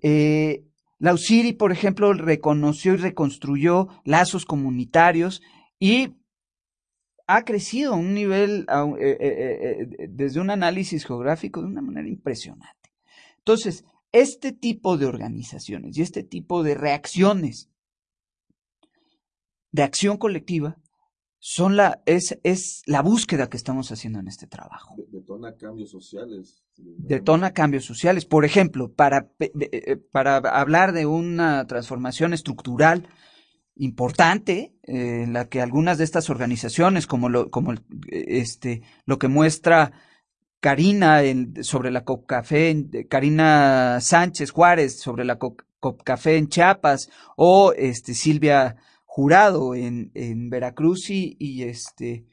[0.04, 0.66] eh,
[1.04, 5.42] la UCIRI, por ejemplo, reconoció y reconstruyó lazos comunitarios
[5.78, 6.16] y
[7.28, 8.66] ha crecido a un nivel,
[9.02, 12.94] eh, eh, eh, desde un análisis geográfico, de una manera impresionante.
[13.40, 17.70] Entonces, este tipo de organizaciones y este tipo de reacciones
[19.74, 20.78] de acción colectiva
[21.46, 24.96] son la, es, es la búsqueda que estamos haciendo en este trabajo.
[25.10, 26.64] Detona cambios sociales.
[26.78, 28.24] Detona cambios sociales.
[28.24, 33.10] Por ejemplo, para, eh, para hablar de una transformación estructural
[33.76, 37.74] importante, eh, en la que algunas de estas organizaciones, como lo, como
[38.08, 39.92] este, lo que muestra
[40.62, 48.14] Karina en, sobre la Copcafé, Karina Sánchez Juárez sobre la Copcafé en Chiapas, o este,
[48.14, 48.78] Silvia
[49.16, 52.26] jurado en, en Veracruz y, y, este,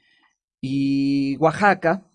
[0.62, 2.07] y Oaxaca,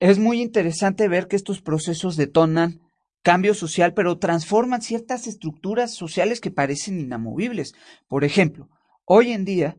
[0.00, 2.80] es muy interesante ver que estos procesos detonan
[3.22, 7.74] cambio social, pero transforman ciertas estructuras sociales que parecen inamovibles.
[8.08, 8.70] Por ejemplo,
[9.04, 9.76] hoy en día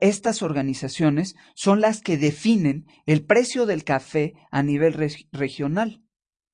[0.00, 4.94] estas organizaciones son las que definen el precio del café a nivel
[5.30, 6.02] regional.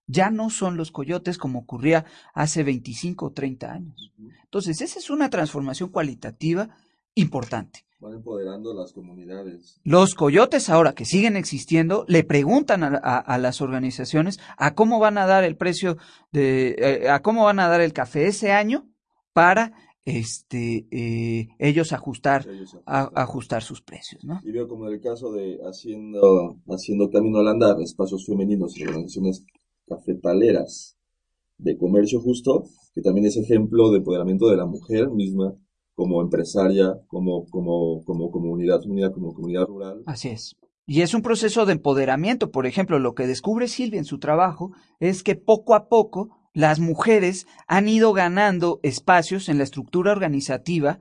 [0.06, 4.12] Ya no son los coyotes como ocurría hace 25 o 30 años.
[4.44, 6.68] Entonces, esa es una transformación cualitativa
[7.14, 7.86] importante.
[7.98, 9.80] Van empoderando las comunidades.
[9.82, 15.26] Los coyotes ahora que siguen existiendo le preguntan a, las organizaciones a cómo van a
[15.26, 15.96] dar el precio
[16.30, 18.86] de, eh, a cómo van a dar el café ese año
[19.32, 19.72] para
[20.04, 22.46] este eh, ellos ajustar
[22.84, 24.40] ajustar sus precios, ¿no?
[24.44, 28.84] Y veo como en el caso de haciendo haciendo camino al andar espacios femeninos y
[28.84, 29.44] organizaciones
[29.86, 30.96] cafetaleras
[31.58, 35.54] de comercio justo, que también es ejemplo de empoderamiento de la mujer misma
[35.94, 40.02] como empresaria, como, como, como comunidad unida, como comunidad rural.
[40.06, 40.56] Así es.
[40.86, 42.50] Y es un proceso de empoderamiento.
[42.50, 46.78] Por ejemplo, lo que descubre Silvia en su trabajo es que poco a poco las
[46.80, 51.00] mujeres han ido ganando espacios en la estructura organizativa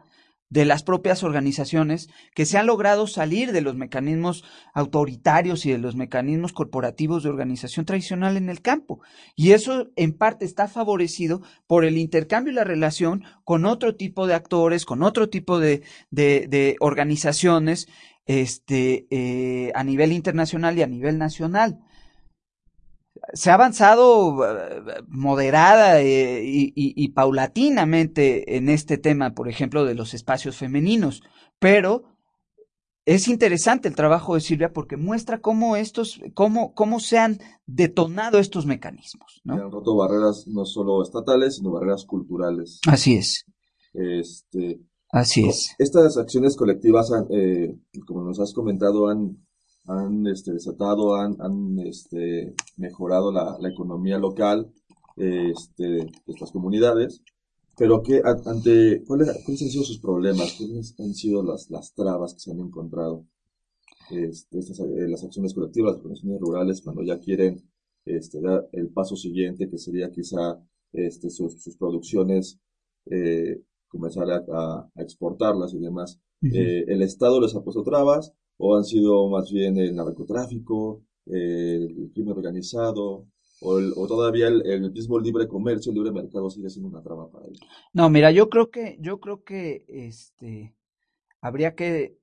[0.55, 5.79] de las propias organizaciones que se han logrado salir de los mecanismos autoritarios y de
[5.79, 9.01] los mecanismos corporativos de organización tradicional en el campo.
[9.35, 14.27] Y eso en parte está favorecido por el intercambio y la relación con otro tipo
[14.27, 17.89] de actores, con otro tipo de, de, organizaciones
[18.25, 21.79] este, eh, a nivel internacional y a nivel nacional
[23.33, 30.13] se ha avanzado eh, moderada eh, y, paulatinamente en este tema, por ejemplo, de los
[30.13, 31.23] espacios femeninos,
[31.59, 32.03] pero
[33.05, 38.39] es interesante el trabajo de Silvia porque muestra cómo estos, cómo, cómo se han detonado
[38.39, 39.41] estos mecanismos.
[39.43, 39.53] ¿no?
[39.53, 42.79] han roto barreras no solo estatales, sino barreras culturales.
[42.88, 43.45] Así es.
[43.93, 45.75] Este, Así es.
[45.79, 47.73] Estas acciones colectivas, eh,
[48.05, 49.44] como nos has comentado, han
[49.88, 54.71] han este, desatado, han, han este, mejorado la, la, economía local
[55.15, 57.21] este, de estas comunidades,
[57.78, 60.56] pero que ante ¿cuáles, han sido sus problemas?
[60.58, 63.26] ¿Cuáles han sido las, las trabas que se han encontrado?
[64.12, 67.62] Este, estas, eh, las acciones colectivas, las organizaciones rurales, cuando ya quieren
[68.06, 70.60] este, dar el paso siguiente, que sería quizá
[70.93, 72.60] este, sus, sus producciones,
[73.08, 76.19] eh, comenzar a, a, exportarlas y demás.
[76.41, 82.11] eh, el Estado les ha puesto trabas, o han sido más bien el narcotráfico, el
[82.13, 83.25] crimen organizado,
[83.61, 87.59] o, todavía el, mismo libre comercio, el libre mercado sigue siendo una trama para ellos.
[87.93, 90.75] No, mira, yo creo que, yo creo que este
[91.41, 92.17] habría que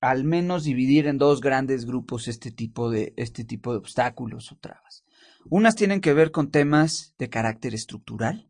[0.00, 4.56] al menos dividir en dos grandes grupos este tipo de, este tipo de obstáculos o
[4.56, 5.04] trabas.
[5.48, 8.48] Unas tienen que ver con temas de carácter estructural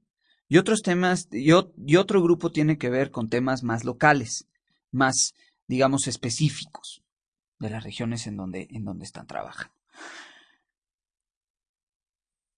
[0.49, 1.51] y otros temas, y,
[1.87, 4.49] y otro grupo tiene que ver con temas más locales,
[4.91, 5.35] más
[5.71, 7.05] digamos, específicos
[7.61, 9.73] de las regiones en donde, en donde están trabajando.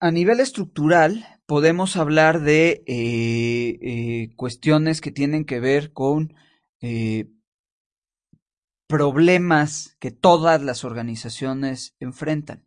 [0.00, 6.34] A nivel estructural, podemos hablar de eh, eh, cuestiones que tienen que ver con
[6.80, 7.26] eh,
[8.86, 12.66] problemas que todas las organizaciones enfrentan.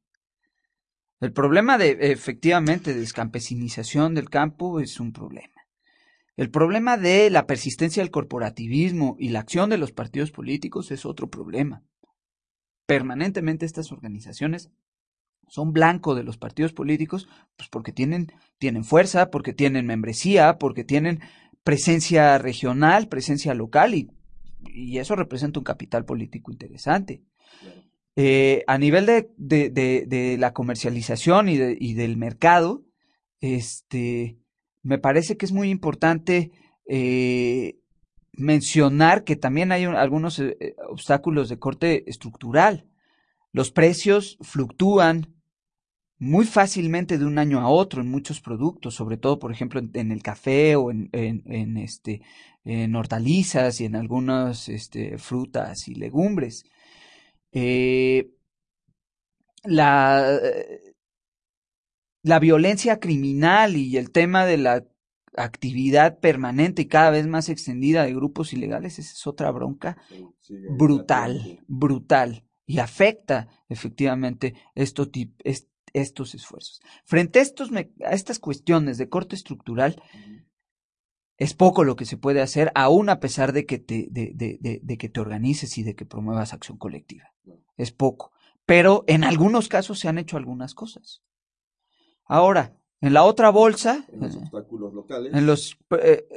[1.22, 5.55] El problema de, efectivamente, descampesinización del campo es un problema.
[6.38, 11.06] El problema de la persistencia del corporativismo y la acción de los partidos políticos es
[11.06, 11.84] otro problema.
[12.86, 14.70] Permanentemente estas organizaciones
[15.48, 20.84] son blanco de los partidos políticos, pues porque tienen, tienen fuerza, porque tienen membresía, porque
[20.84, 21.22] tienen
[21.64, 24.10] presencia regional, presencia local y,
[24.66, 27.24] y eso representa un capital político interesante.
[28.18, 29.70] Eh, a nivel de, de,
[30.08, 32.86] de, la comercialización y, y del mercado,
[33.42, 34.38] este,
[34.86, 36.52] me parece que es muy importante
[36.88, 37.80] eh,
[38.34, 42.86] mencionar que también hay algunos eh, eh, obstáculos de corte estructural.
[43.52, 45.34] Los precios fluctúan
[46.20, 50.12] muy fácilmente de un año a otro en muchos productos, sobre todo, por ejemplo, en,
[50.12, 52.22] el café o este,
[52.64, 56.64] en hortalizas y en algunas este, frutas y legumbres.
[59.64, 60.40] la,
[62.26, 64.84] la violencia criminal y el tema de la
[65.38, 69.96] actividad permanente y cada vez más extendida de grupos ilegales, esa es otra bronca
[70.72, 76.82] brutal, brutal, y afecta efectivamente estos esfuerzos.
[77.04, 80.02] Frente a, estos, a estas cuestiones de corte estructural,
[81.38, 84.80] es poco lo que se puede hacer, aún a pesar de que te, de, de,
[84.82, 87.36] de que te organices y de que promuevas acción colectiva.
[87.78, 88.32] Es poco.
[88.66, 91.22] Pero en algunos casos se han hecho algunas cosas.
[92.26, 94.06] Ahora, en la otra bolsa.
[94.12, 95.34] En los obstáculos locales.
[95.34, 95.78] En los.
[96.02, 96.28] Eh,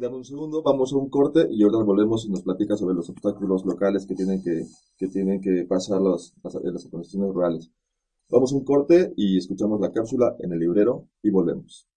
[0.00, 3.08] dame, un segundo, vamos a un corte y ahora volvemos y nos platica sobre los
[3.08, 4.64] obstáculos locales que tienen que,
[4.96, 7.70] que, tienen que pasar los, en las organizaciones rurales.
[8.30, 11.88] Vamos a un corte y escuchamos la cápsula en el librero y volvemos.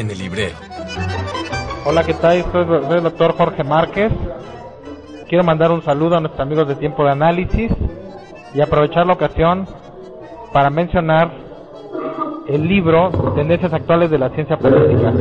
[0.00, 0.54] En el librero.
[1.84, 2.44] Hola, ¿qué tal?
[2.50, 2.66] Soy,
[2.96, 4.12] el doctor Jorge Márquez.
[5.28, 7.70] Quiero mandar un saludo a nuestros amigos de Tiempo de Análisis
[8.54, 9.66] y aprovechar la ocasión
[10.52, 11.30] para mencionar
[12.48, 15.12] el libro Tendencias Actuales de la Ciencia Política.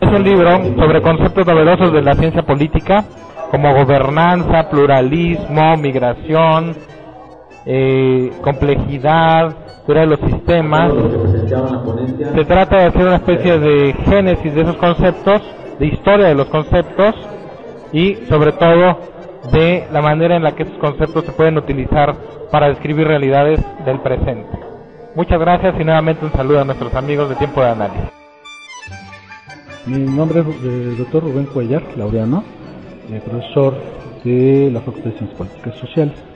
[0.00, 3.04] Es un libro sobre conceptos novedosos de la ciencia política
[3.50, 6.76] como gobernanza, pluralismo, migración,
[7.72, 9.54] eh, complejidad,
[9.94, 10.92] de los sistemas.
[12.34, 15.42] Se trata de hacer una especie de génesis de esos conceptos,
[15.78, 17.14] de historia de los conceptos
[17.92, 18.98] y sobre todo
[19.52, 22.14] de la manera en la que esos conceptos se pueden utilizar
[22.50, 24.58] para describir realidades del presente.
[25.16, 28.10] Muchas gracias y nuevamente un saludo a nuestros amigos de Tiempo de Análisis.
[29.86, 32.44] Mi nombre es el doctor Rubén Cuellar, laureano,
[33.10, 33.74] eh, profesor
[34.22, 36.29] de la Facultad de Ciencias Políticas Sociales.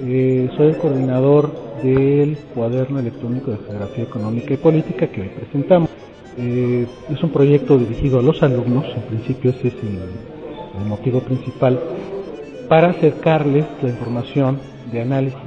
[0.00, 1.50] Eh, soy el coordinador
[1.82, 5.88] del cuaderno electrónico de Geografía Económica y Política que hoy presentamos.
[6.36, 10.00] Eh, es un proyecto dirigido a los alumnos, en principio ese es el,
[10.80, 11.78] el motivo principal,
[12.68, 14.58] para acercarles la información
[14.90, 15.38] de análisis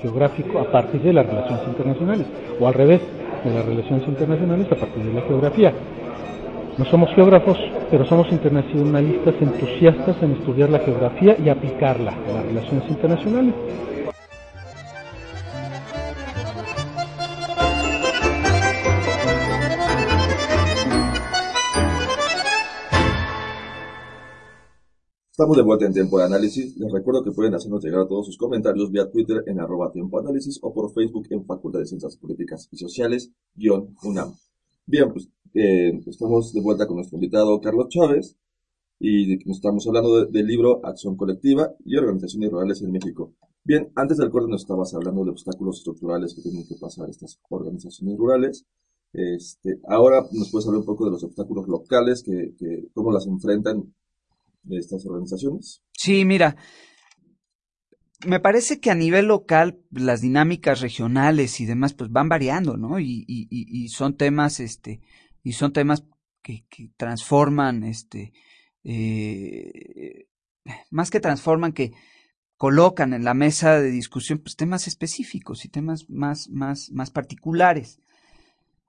[0.00, 2.26] geográfico a partir de las relaciones internacionales,
[2.58, 3.00] o al revés,
[3.44, 5.72] de las relaciones internacionales a partir de la geografía.
[6.78, 7.58] No somos geógrafos,
[7.90, 13.54] pero somos internacionalistas entusiastas en estudiar la geografía y aplicarla a las relaciones internacionales.
[25.30, 26.74] Estamos de vuelta en Tiempo de Análisis.
[26.78, 30.28] Les recuerdo que pueden hacernos llegar todos sus comentarios vía Twitter en arroba Tiempo de
[30.28, 34.32] Análisis o por Facebook en Facultad de Ciencias Políticas y Sociales, guion UNAM.
[34.86, 38.36] Bien, pues eh, estamos de vuelta con nuestro invitado Carlos Chávez
[38.98, 43.34] y nos estamos hablando de- del libro Acción Colectiva y Organizaciones Rurales en México.
[43.64, 47.40] Bien, antes del corte nos estabas hablando de obstáculos estructurales que tienen que pasar estas
[47.48, 48.64] organizaciones rurales.
[49.12, 53.26] Este, ahora nos puedes hablar un poco de los obstáculos locales, que, que cómo las
[53.26, 53.92] enfrentan
[54.70, 55.82] estas organizaciones.
[55.92, 56.56] Sí, mira,
[58.26, 62.98] me parece que a nivel local las dinámicas regionales y demás pues van variando, ¿no?
[63.00, 65.00] Y, y, y- son temas, este,
[65.42, 66.04] y son temas
[66.42, 66.64] que,
[66.96, 68.32] transforman, este,
[68.84, 70.26] eh,
[70.90, 71.92] más que transforman, que
[72.56, 77.98] colocan en la mesa de discusión pues temas específicos y temas más, más, más particulares.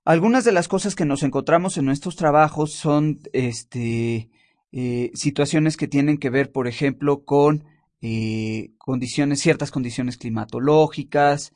[0.06, 4.30] Algunas de las cosas que nos encontramos en nuestros trabajos son, este,
[4.76, 7.64] eh, situaciones que tienen que ver, por ejemplo, con
[8.02, 11.54] eh, condiciones, ciertas condiciones climatológicas,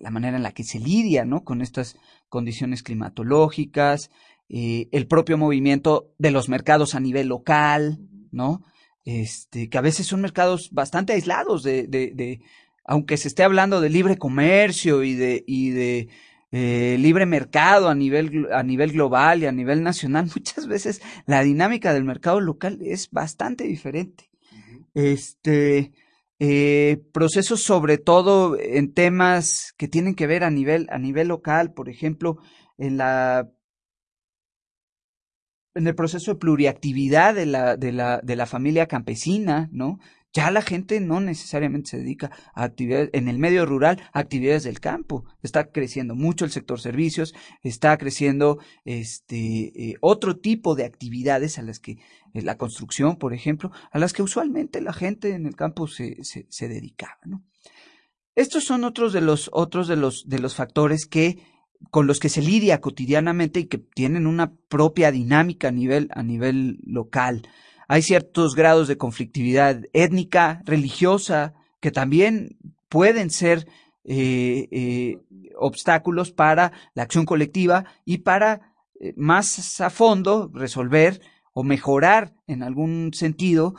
[0.00, 1.44] la manera en la que se lidia, ¿no?
[1.44, 1.96] Con estas
[2.28, 4.10] condiciones climatológicas,
[4.48, 7.98] eh, el propio movimiento de los mercados a nivel local,
[8.30, 8.62] ¿no?
[9.04, 12.40] Este, que a veces son mercados bastante aislados de, de, de
[12.84, 16.08] aunque se esté hablando de libre comercio y de, y de
[16.50, 21.42] eh, libre mercado a nivel, a nivel global y a nivel nacional, muchas veces la
[21.42, 24.30] dinámica del mercado local es bastante diferente.
[24.94, 25.92] Este,
[26.38, 31.72] eh, procesos sobre todo en temas que tienen que ver a nivel, a nivel local,
[31.72, 32.38] por ejemplo,
[32.76, 33.48] en la
[35.74, 39.98] en el proceso de pluriactividad de la, de la, de la familia campesina, ¿no?
[40.34, 44.64] Ya la gente no necesariamente se dedica a actividades, en el medio rural, a actividades
[44.64, 45.26] del campo.
[45.42, 51.62] Está creciendo mucho el sector servicios, está creciendo este eh, otro tipo de actividades a
[51.62, 51.98] las que,
[52.32, 56.16] eh, la construcción, por ejemplo, a las que usualmente la gente en el campo se,
[56.22, 57.18] se, dedicaba.
[58.34, 61.51] Estos son otros de los, otros de los, de los factores que
[61.90, 66.22] con los que se lidia cotidianamente y que tienen una propia dinámica a nivel, a
[66.22, 67.42] nivel local.
[67.88, 72.56] Hay ciertos grados de conflictividad étnica, religiosa, que también
[72.88, 73.66] pueden ser
[74.04, 75.18] eh, eh,
[75.56, 81.20] obstáculos para la acción colectiva y para eh, más a fondo resolver
[81.52, 83.74] o mejorar en algún sentido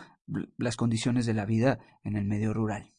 [0.58, 2.93] las condiciones de la vida en el medio rural.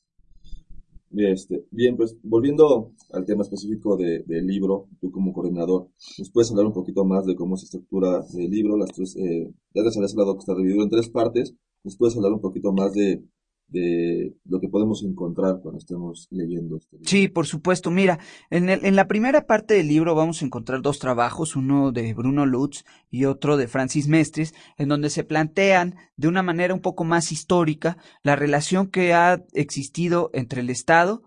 [1.17, 5.89] Este, bien, pues volviendo al tema específico de- del libro, tú como coordinador,
[6.19, 8.77] ¿nos puedes hablar un poquito más de cómo se estructura el libro?
[8.77, 11.55] Las tres, eh, ya les habías hablado que está dividido en tres partes,
[11.85, 13.23] ¿nos puedes hablar un poquito más de,
[13.69, 17.09] de lo que podemos encontrar cuando estemos leyendo este libro?
[17.11, 17.91] Sí, por supuesto.
[17.91, 18.19] Mira,
[18.51, 22.15] en, el- en la primera parte del libro vamos a encontrar dos trabajos, uno de
[22.15, 26.81] Bruno Lutz y otro de Francis Mestres, en donde se plantean de una manera un
[26.81, 31.23] poco más histórica la relación que ha existido entre el Estado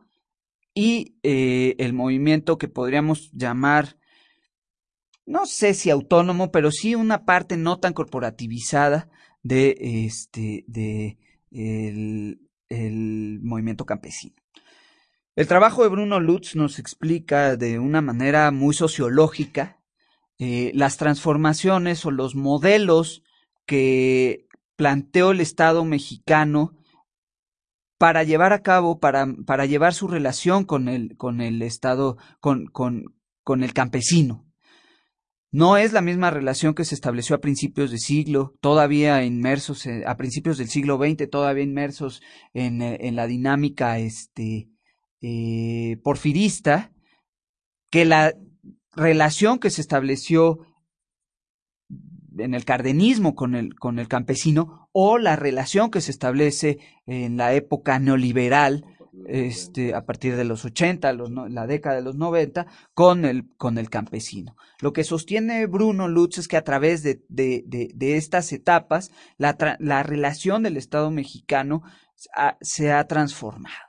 [0.73, 3.97] y eh, el movimiento que podríamos llamar,
[5.25, 9.09] no sé si autónomo, pero sí una parte no tan corporativizada
[9.43, 9.75] de
[10.05, 11.17] este de
[11.51, 12.39] el,
[13.41, 14.35] movimiento campesino.
[15.35, 19.79] El trabajo de Bruno Lutz nos explica de una manera muy sociológica
[20.39, 23.23] eh, las transformaciones o los modelos
[23.65, 26.75] que planteó el Estado mexicano
[27.97, 32.67] para llevar a cabo, para, para llevar su relación con el, con el Estado, con,
[32.67, 34.46] con, con el campesino.
[35.51, 40.17] No es la misma relación que se estableció a principios de siglo, todavía inmersos, a
[40.17, 42.21] principios del siglo XX, todavía inmersos
[42.53, 44.69] en, en la dinámica este,
[45.21, 46.91] eh, porfirista,
[47.89, 48.33] que la
[48.93, 50.59] relación que se estableció
[52.37, 57.37] en el cardenismo con el, con el campesino o la relación que se establece en
[57.37, 58.85] la época neoliberal
[59.25, 63.77] este, a partir de los 80, los, la década de los 90, con el, con
[63.77, 64.55] el campesino.
[64.79, 69.57] Lo que sostiene Bruno Lutz es que a través de, de, de, estas etapas, la,
[69.79, 71.83] la, relación del Estado mexicano
[72.61, 73.87] se ha transformado.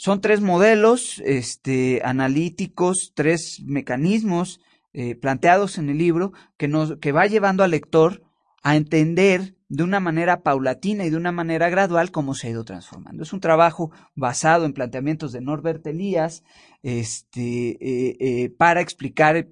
[0.00, 4.60] Son tres modelos este, analíticos, tres mecanismos
[4.94, 8.22] eh, planteados en el libro que, nos, que va llevando al lector
[8.62, 12.64] a entender de una manera paulatina y de una manera gradual cómo se ha ido
[12.64, 13.22] transformando.
[13.22, 16.42] Es un trabajo basado en planteamientos de Norbert Elías
[16.82, 19.48] este, eh, eh, para explicar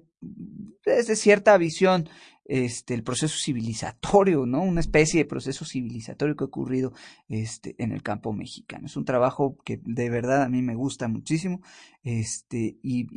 [0.85, 2.09] desde cierta visión
[2.43, 4.61] este, el proceso civilizatorio, ¿no?
[4.61, 6.91] Una especie de proceso civilizatorio que ha ocurrido
[7.29, 8.87] este, en el campo mexicano.
[8.87, 11.61] Es un trabajo que de verdad a mí me gusta muchísimo
[12.03, 13.07] este, y,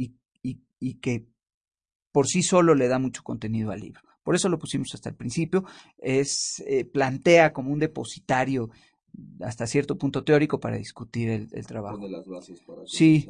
[0.78, 1.26] y que
[2.12, 4.11] por sí solo le da mucho contenido al libro.
[4.22, 5.64] Por eso lo pusimos hasta el principio.
[5.98, 8.70] Es, eh, plantea como un depositario
[9.40, 12.06] hasta cierto punto teórico para discutir el, trabajo.
[12.08, 13.28] las bases para sí.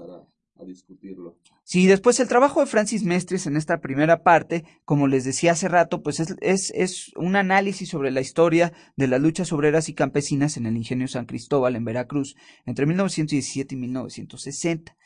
[0.59, 1.38] A, discutirlo.
[1.64, 5.66] Sí, después el trabajo de Francis Mestres en esta primera parte, como les decía hace
[5.66, 9.95] rato, pues es, es, es un análisis sobre la historia de las luchas obreras y
[9.95, 14.97] campesinas en el ingenio San Cristóbal en Veracruz entre 1917 y 1960.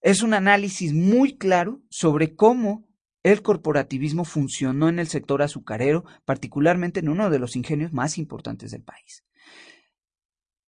[0.00, 2.86] Es un análisis muy claro sobre cómo
[3.24, 8.70] el corporativismo funcionó en el sector azucarero, particularmente en uno de los ingenios más importantes
[8.70, 9.24] del país.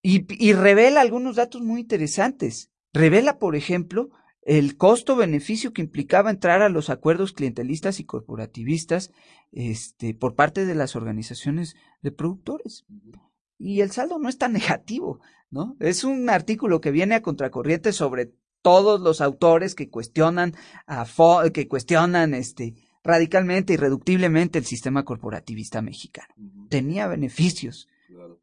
[0.02, 2.70] Y, revela algunos datos muy interesantes.
[2.92, 4.10] Revela, por ejemplo,
[4.42, 9.10] el costo-beneficio que implicaba entrar a los acuerdos clientelistas y corporativistas
[9.50, 12.86] este, por parte de las organizaciones de productores.
[13.58, 15.76] Y el saldo no es tan negativo, ¿no?
[15.80, 18.32] Es un artículo que viene a contracorriente sobre
[18.66, 20.56] todos los autores que cuestionan,
[20.88, 21.06] a
[21.54, 26.34] que cuestionan este, radicalmente, irreductiblemente el sistema corporativista mexicano.
[26.68, 27.86] Tenía beneficios.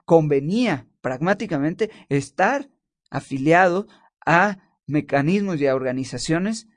[0.06, 2.70] Convenía pragmáticamente estar
[3.10, 3.88] afiliado
[4.26, 6.70] a mecanismos y a organizaciones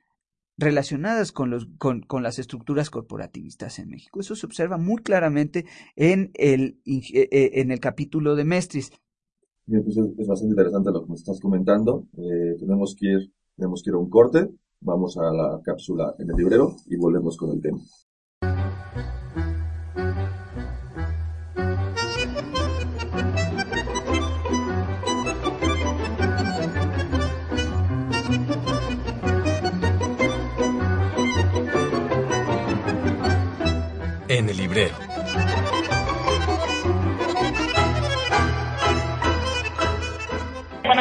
[0.59, 4.18] relacionadas con, los, con, con, las estructuras corporativistas en México.
[4.18, 8.90] Eso se observa muy claramente en el, en el capítulo de Mestris.
[9.66, 12.06] Pues es, bastante interesante lo que me estás comentando.
[12.16, 14.50] Eh, tenemos que ir tenemos que ir a un corte,
[14.80, 17.78] vamos a la cápsula en el librero y volvemos con el tema.
[34.28, 35.15] En el librero.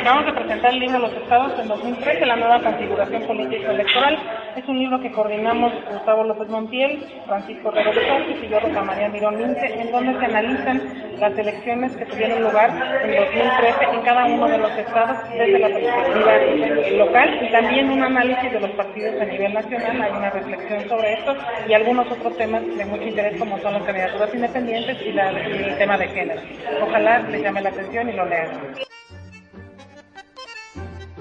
[0.06, 4.20] Acabamos de presentar el libro Los Estados en 2013, la nueva configuración política electoral.
[4.56, 9.10] Es un libro que coordinamos Gustavo López Montiel, Francisco Herrero de y yo, Rosa María
[9.10, 10.80] Mirón Lince, en donde se analizan
[11.20, 12.70] las elecciones que tuvieron lugar
[13.04, 18.04] en 2013 en cada uno de los estados desde la perspectiva local y también un
[18.04, 20.02] análisis de los partidos a nivel nacional.
[20.04, 21.36] Hay una reflexión sobre esto
[21.68, 25.98] y algunos otros temas de mucho interés como son las candidaturas independientes y, el tema
[25.98, 26.42] de género.
[26.84, 28.86] Ojalá les llame la atención y lo lean.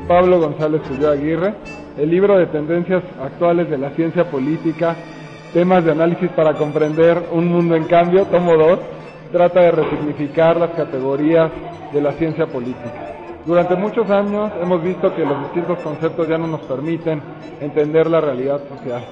[0.07, 1.55] Pablo González Julio Aguirre,
[1.97, 4.97] el libro de tendencias actuales de la ciencia política,
[5.53, 8.79] temas de análisis para comprender un mundo en cambio, tomo 2,
[9.33, 11.51] trata de resignificar las categorías
[11.93, 13.13] de la ciencia política.
[13.47, 17.23] Durante muchos años hemos visto que los distintos conceptos ya no nos permiten
[17.61, 19.03] entender la realidad social.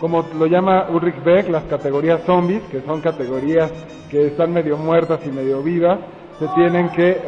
[0.00, 3.70] Como lo llama Ulrich Beck, las categorías zombies, que son categorías
[4.10, 5.98] que están medio muertas y medio vivas,
[6.38, 7.18] se tienen que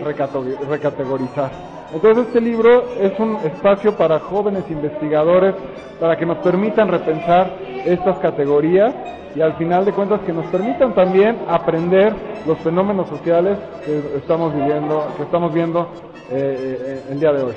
[0.68, 1.73] recategorizar.
[1.92, 5.54] Entonces este libro es un espacio para jóvenes investigadores,
[6.00, 7.50] para que nos permitan repensar
[7.84, 8.94] estas categorías
[9.34, 12.14] y al final de cuentas que nos permitan también aprender
[12.46, 15.88] los fenómenos sociales que estamos viviendo, que estamos viendo
[16.30, 17.54] eh, eh, el día de hoy.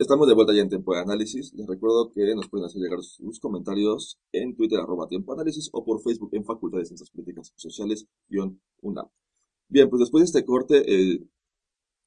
[0.00, 1.52] Estamos de vuelta ya en Tiempo de Análisis.
[1.52, 5.84] Les recuerdo que nos pueden hacer llegar sus comentarios en Twitter, arroba Tiempo Análisis, o
[5.84, 8.06] por Facebook en Facultad de Ciencias Políticas y Sociales,
[8.80, 9.08] UNAM.
[9.68, 11.22] Bien, pues después de este corte, eh,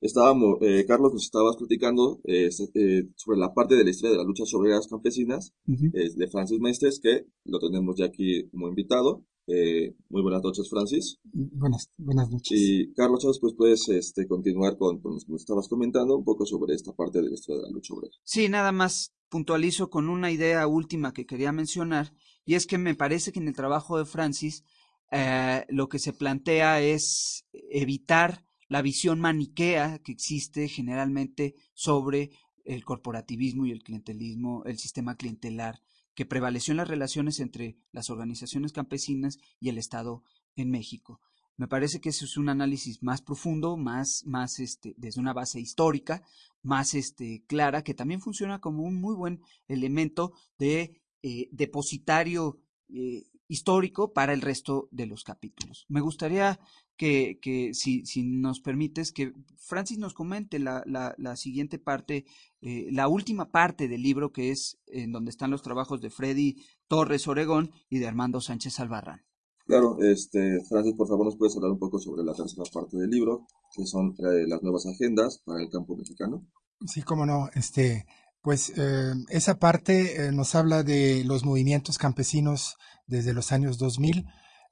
[0.02, 4.18] estábamos, eh, Carlos nos estabas platicando eh, eh, sobre la parte de la historia de
[4.18, 9.24] las luchas obreras campesinas eh, de Francis Meistres, que lo tenemos ya aquí como invitado.
[9.48, 11.20] Eh, muy buenas noches, Francis.
[11.24, 12.58] Buenas, buenas noches.
[12.58, 16.46] Y Carlos Chávez, pues puedes este, continuar con, con lo que estabas comentando un poco
[16.46, 18.14] sobre esta parte de la historia de la lucha obrera.
[18.24, 22.14] Sí, nada más puntualizo con una idea última que quería mencionar,
[22.46, 24.64] y es que me parece que en el trabajo de Francis
[25.12, 32.32] eh, lo que se plantea es evitar la visión maniquea que existe generalmente sobre
[32.64, 35.82] el corporativismo y el clientelismo, el sistema clientelar
[36.16, 40.24] que prevaleció en las relaciones entre las organizaciones campesinas y el Estado
[40.56, 41.20] en México.
[41.56, 45.60] Me parece que eso es un análisis más profundo, más, más este, desde una base
[45.60, 46.24] histórica,
[46.64, 52.60] más este, clara, que también funciona como un muy buen elemento de eh, depositario
[52.90, 55.86] eh, histórico para el resto de los capítulos.
[55.90, 56.60] Me gustaría
[56.98, 62.26] que, que si, si, nos permites, que Francis nos comente la, la, la siguiente parte,
[62.62, 66.58] eh, la última parte del libro, que es en donde están los trabajos de Freddy
[66.88, 69.24] Torres Oregón y de Armando Sánchez Albarrán.
[69.66, 73.10] Claro, este, Francis, por favor, nos puedes hablar un poco sobre la tercera parte del
[73.10, 76.46] libro, que son eh, las nuevas agendas para el campo mexicano.
[76.86, 77.50] Sí, cómo no.
[77.54, 78.06] Este,
[78.42, 82.76] pues eh, esa parte eh, nos habla de los movimientos campesinos
[83.08, 84.26] desde los años 2000.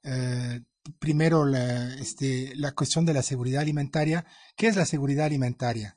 [0.04, 0.60] Eh,
[0.98, 4.24] primero, la, este, la cuestión de la seguridad alimentaria.
[4.56, 5.96] ¿Qué es la seguridad alimentaria?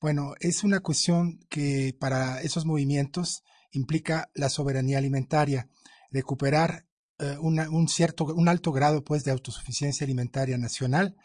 [0.00, 5.68] Bueno, es una cuestión que para esos movimientos implica la soberanía alimentaria,
[6.10, 6.86] recuperar
[7.18, 11.16] eh, una, un cierto, un alto grado pues de autosuficiencia alimentaria nacional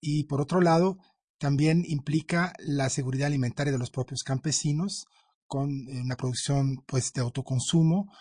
[0.00, 0.98] y por otro lado
[1.38, 5.06] también implica la seguridad alimentaria de los propios campesinos
[5.48, 8.12] con una producción pues de autoconsumo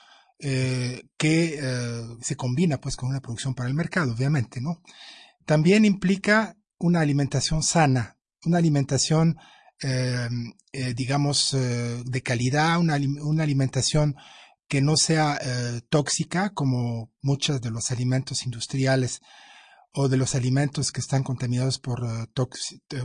[0.44, 4.82] eh, que eh, se combina pues con una producción para el mercado, obviamente, ¿no?
[5.46, 9.38] También implica una alimentación sana, una alimentación,
[9.84, 10.28] eh,
[10.74, 14.16] eh, digamos, de calidad, una, una, alimentación
[14.68, 15.40] que no sea
[15.90, 19.22] tóxica como muchos de los alimentos industriales
[19.94, 22.02] o de los alimentos que están contaminados por,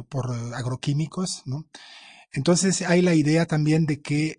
[0.09, 1.68] por agroquímicos, ¿no?
[2.32, 4.37] Entonces hay la idea también de que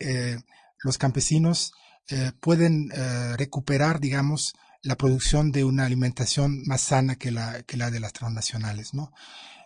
[0.84, 1.74] los campesinos
[2.10, 7.78] eh, pueden eh, recuperar, digamos, la producción de una alimentación más sana que la, que
[7.78, 9.12] la de las transnacionales, ¿no?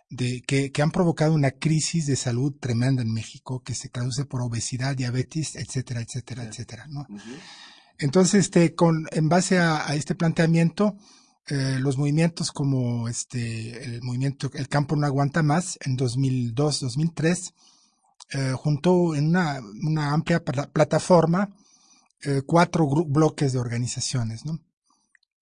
[0.10, 4.26] De, que, que, han provocado una crisis de salud tremenda en México, que se traduce
[4.26, 7.02] por obesidad, diabetes, etcétera, etcétera, etcétera, ¿no?
[7.08, 7.40] Uh -huh.
[7.98, 10.98] Entonces, este, con, en base a, a este planteamiento,
[11.48, 17.54] eh, los movimientos como este, el movimiento El Campo No Aguanta Más, en 2002-2003,
[18.34, 21.50] eh, juntó en una, una amplia plataforma
[22.24, 24.60] eh, cuatro bloques de organizaciones, ¿no?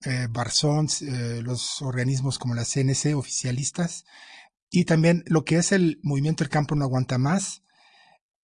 [0.06, 0.28] Eh,
[1.02, 4.06] eh, los organismos como la CNC, oficialistas,
[4.70, 7.64] y también lo que es el movimiento El Campo No Aguanta Más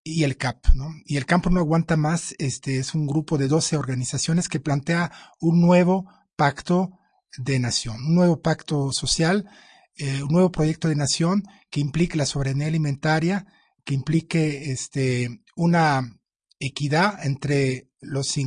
[0.04, 0.90] y el CAP, ¿no?
[1.06, 5.12] Y el Campo No Aguanta Más este, es un grupo de 12 organizaciones que plantea
[5.40, 7.00] un nuevo pacto
[7.38, 9.50] de nación, un nuevo pacto social,
[9.96, 13.48] eh, un nuevo proyecto de nación que implique la soberanía alimentaria,
[13.86, 16.20] que implique este, una
[16.60, 18.38] equidad entre los,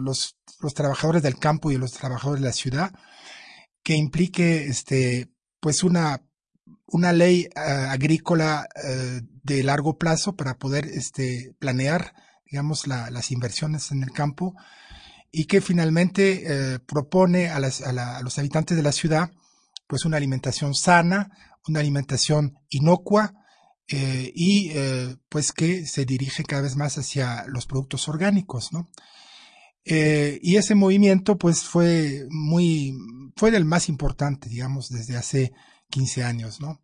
[0.00, 2.92] los, trabajadores del campo y los trabajadores de la ciudad,
[3.82, 5.30] que implique este,
[5.60, 6.22] pues una,
[6.86, 12.14] una ley uh, agrícola uh, de largo plazo para poder este, planear,
[12.50, 14.54] digamos, la, las inversiones en el campo
[15.30, 19.30] y que finalmente uh, propone a, a los habitantes de la ciudad
[19.86, 21.30] pues una alimentación sana,
[21.66, 23.34] una alimentación inocua,
[23.88, 28.88] eh, y eh, pues que se dirige cada vez más hacia los productos orgánicos, ¿no?
[29.84, 32.96] Eh, y ese movimiento pues fue muy,
[33.36, 35.52] fue del más importante, digamos, desde hace
[35.90, 36.82] 15 años, ¿no?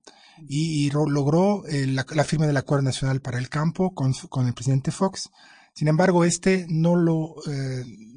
[0.49, 4.91] Y, logró la, la, firma del Acuerdo Nacional para el Campo con, con el presidente
[4.91, 5.31] Fox.
[5.75, 7.37] Sin embargo, este no lo,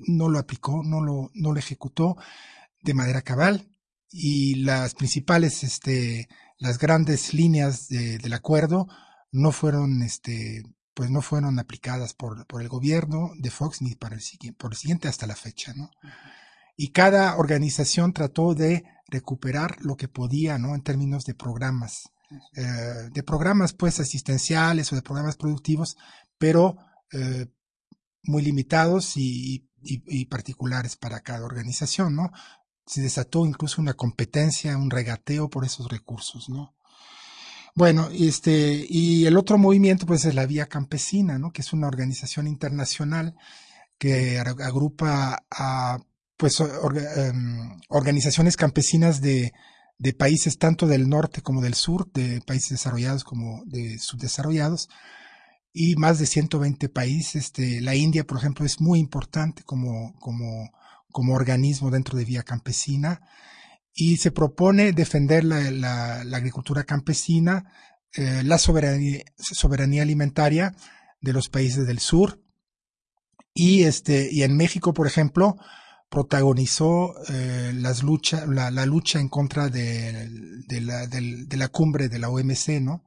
[0.08, 2.18] no lo aplicó, no lo, no lo ejecutó
[2.82, 3.68] de manera cabal
[4.18, 8.88] y las principales, este, las grandes líneas de, del acuerdo
[9.32, 14.16] no fueron, este, pues no fueron aplicadas por, por el gobierno de Fox ni para
[14.16, 15.91] el, por el siguiente hasta la fecha, ¿no?
[16.78, 20.76] Y cada organización trató de recuperar lo que podía, ¿no?
[20.76, 22.12] En términos de programas,
[22.56, 25.97] eh, de programas pues asistenciales o de programas productivos,
[26.38, 26.78] pero
[27.12, 27.47] eh,
[28.24, 32.32] muy limitados y, y, y, particulares para cada organización, ¿no?
[32.86, 36.76] Se desató incluso una competencia, un regateo por esos recursos, ¿no?
[37.76, 41.52] Bueno, este, y el otro movimiento, pues, es la Vía Campesina, ¿no?
[41.52, 43.36] Que es una organización internacional
[43.98, 46.00] que agrupa a,
[46.38, 49.54] pues, em, organizaciones campesinas de,
[49.98, 54.90] de países tanto del norte como del sur, de países desarrollados como de subdesarrollados,
[55.74, 57.36] y más de 120 países.
[57.46, 60.72] Este, la India, por ejemplo, es muy importante como, como,
[61.16, 63.22] como organismo dentro de Vía Campesina
[63.93, 67.72] y se propone defender la, la, agricultura campesina,
[68.11, 70.76] eh, la soberanía, soberanía, alimentaria
[71.22, 72.41] de los países del sur.
[73.53, 75.55] Y, este, y en México, por ejemplo,
[76.09, 80.28] protagonizó eh, las lucha, la, la, lucha en contra de,
[80.68, 83.05] de, la, de, la, cumbre de la OMC, ¿no?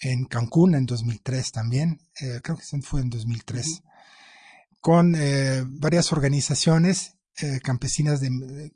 [0.00, 3.82] En Cancún en 2003 también, eh, creo que fue en 2003,
[4.80, 8.20] con eh, varias organizaciones eh, campesinas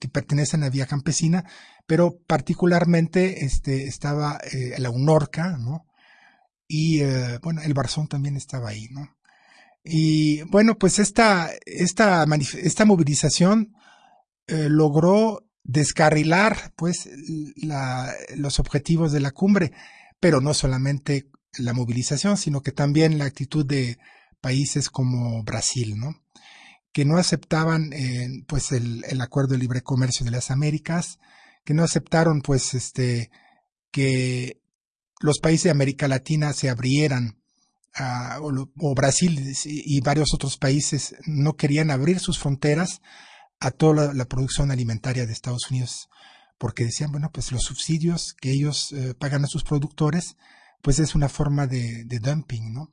[0.01, 1.45] que pertenecen a Vía Campesina,
[1.87, 5.87] pero particularmente este, estaba eh, la UNORCA, ¿no?
[6.67, 9.15] Y eh, bueno, el Barzón también estaba ahí, ¿no?
[9.85, 12.25] Y bueno, pues esta, esta,
[12.63, 13.75] esta movilización
[14.49, 17.09] logró descarrilar pues
[18.37, 19.73] los objetivos de la cumbre,
[20.19, 21.29] pero no solamente
[21.59, 23.99] la movilización, sino que también la actitud de
[24.41, 26.23] países como Brasil, ¿no?
[26.93, 31.19] Que no aceptaban eh, pues el, el, acuerdo de libre comercio de las Américas,
[31.65, 33.31] que no aceptaron pues este
[33.91, 34.61] que
[35.21, 37.39] los países de América Latina se abrieran
[38.41, 43.01] o, Brasil y varios otros países no querían abrir sus fronteras
[43.59, 46.09] a toda la, producción alimentaria de Estados Unidos,
[46.59, 50.37] porque decían, bueno, pues los subsidios que ellos eh, pagan a sus productores,
[50.83, 52.93] pues es una forma de, dumping, ¿no?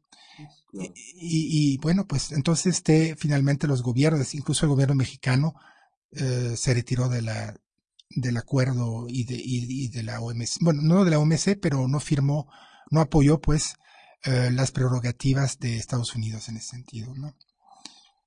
[0.73, 5.53] Y, bueno, pues entonces este, finalmente los gobiernos, incluso el gobierno mexicano,
[6.11, 7.55] eh, se retiró de la,
[8.09, 11.99] del acuerdo y de, y de la OMC, bueno, no de la OMC, pero no
[11.99, 12.47] firmó,
[12.91, 13.75] no apoyó pues
[14.25, 17.36] eh, las prerrogativas de Estados Unidos en ese sentido, ¿no?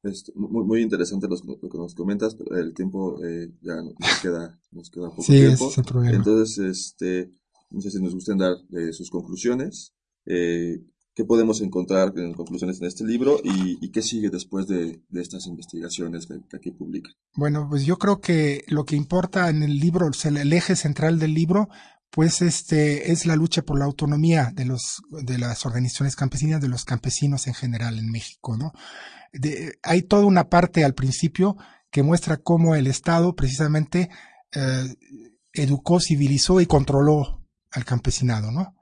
[0.03, 4.91] Este, muy, muy interesante lo que nos comentas, el tiempo eh, ya nos queda, nos
[4.91, 5.69] queda poco sí, tiempo.
[5.69, 6.15] es el.
[6.15, 7.31] Entonces, este,
[7.71, 9.95] no sé si nos gusten dar eh, sus conclusiones.
[10.27, 10.81] Eh,
[11.17, 15.47] ¿Qué podemos encontrar en conclusiones en este libro y, qué sigue después de, de estas
[15.47, 17.11] investigaciones que, aquí publica?
[17.35, 21.33] Bueno, pues yo creo que lo que importa en el libro, el eje central del
[21.33, 21.71] libro,
[22.11, 26.69] pues este es la lucha por la autonomía de los de las organizaciones campesinas de
[26.69, 28.73] los campesinos en general en México no
[29.83, 31.57] hay toda una parte al principio
[31.91, 34.09] que muestra cómo el Estado precisamente
[34.55, 34.97] eh,
[35.53, 38.76] educó civilizó y controló al campesinado no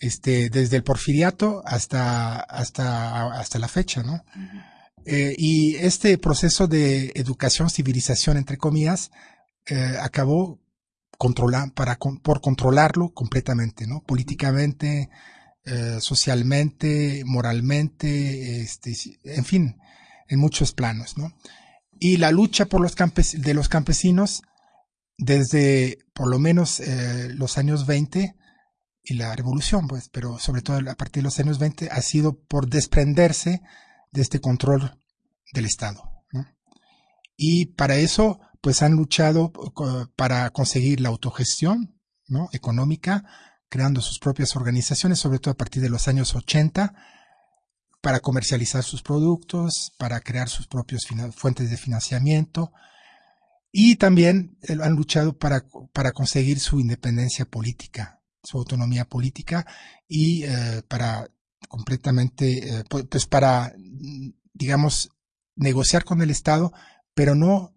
[0.00, 4.24] este desde el porfiriato hasta hasta hasta la fecha no
[5.04, 9.10] eh, y este proceso de educación civilización entre comillas
[9.66, 10.60] eh, acabó
[11.18, 14.02] controlar, para, por controlarlo completamente, ¿no?
[14.02, 15.10] Políticamente,
[15.64, 18.94] eh, socialmente, moralmente, este,
[19.24, 19.76] en fin,
[20.28, 21.32] en muchos planos, ¿no?
[21.98, 24.42] Y la lucha por los campes, de los campesinos
[25.18, 28.36] desde por lo menos eh, los años 20
[29.06, 32.38] y la revolución, pues, pero sobre todo a partir de los años 20 ha sido
[32.38, 33.62] por desprenderse
[34.12, 34.98] de este control
[35.52, 36.12] del Estado.
[37.36, 39.52] Y para eso pues han luchado
[40.16, 42.00] para conseguir la autogestión
[42.52, 43.24] económica,
[43.68, 46.94] creando sus propias organizaciones, sobre todo a partir de los años 80,
[48.00, 52.72] para comercializar sus productos, para crear sus propias fuentes de financiamiento
[53.78, 58.15] y también eh, han luchado para, para conseguir su independencia política,
[58.46, 59.66] su autonomía política
[60.08, 61.28] y eh, para
[61.68, 63.74] completamente, eh, pues para,
[64.54, 65.10] digamos,
[65.56, 66.72] negociar con el Estado,
[67.14, 67.74] pero no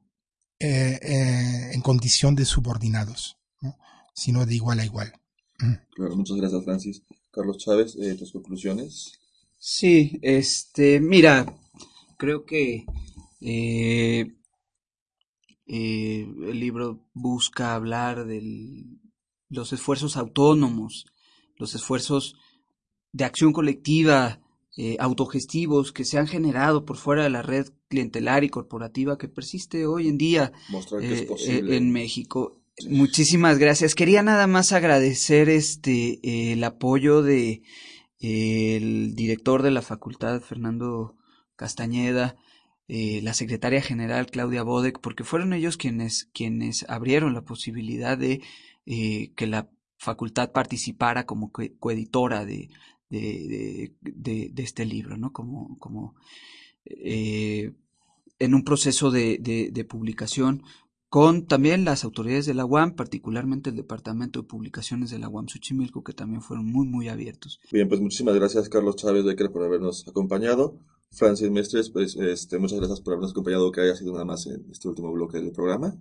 [0.60, 3.78] eh, eh, en condición de subordinados, ¿no?
[4.14, 5.14] sino de igual a igual.
[5.96, 7.02] Claro, muchas gracias, Francis.
[7.32, 9.20] Carlos Chávez, eh, tus conclusiones.
[9.58, 11.46] Sí, este, mira,
[12.18, 12.86] creo que
[13.42, 14.36] eh,
[15.66, 18.86] eh, el libro busca hablar de
[19.50, 21.06] los esfuerzos autónomos,
[21.58, 22.36] los esfuerzos
[23.12, 24.40] de acción colectiva,
[24.78, 29.28] eh, autogestivos que se han generado por fuera de la red clientelar y corporativa que
[29.28, 30.54] persiste hoy en día
[31.02, 32.62] eh, eh, en México.
[32.88, 33.94] Muchísimas gracias.
[33.94, 37.64] Quería nada más agradecer este el apoyo de
[38.22, 41.18] el director de la facultad, Fernando
[41.58, 42.38] Castañeda,
[42.88, 48.42] la secretaria general Claudia Bodek, porque fueron ellos quienes, quienes abrieron la posibilidad de
[48.90, 52.70] que la facultad participara como coeditora de,
[53.10, 55.32] este libro, ¿no?
[55.32, 56.16] Como, como
[56.86, 57.74] eh,
[58.40, 59.38] en un proceso de,
[59.72, 60.64] de, publicación
[61.10, 65.48] con también las autoridades de la UAM, particularmente el Departamento de Publicaciones de la UAM
[65.48, 67.60] Xochimilco, que también fueron muy, muy abiertos.
[67.72, 70.80] Bien, pues muchísimas gracias Carlos Chávez Becker por habernos acompañado.
[71.12, 74.70] Francis Mestres, pues este, muchas gracias por habernos acompañado, que haya sido nada más en
[74.72, 75.98] este último bloque del programa.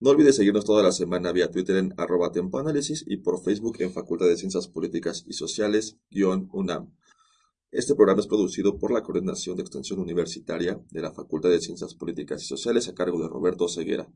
[0.00, 3.92] No olvides seguirnos toda la semana vía Twitter en arroba tempoanálisis y por Facebook en
[3.92, 5.98] Facultad de Ciencias Políticas y Sociales
[6.52, 6.92] UNAM.
[7.70, 11.94] Este programa es producido por la Coordinación de Extensión Universitaria de la Facultad de Ciencias
[11.94, 14.08] Políticas y Sociales a cargo de Roberto Ceguera.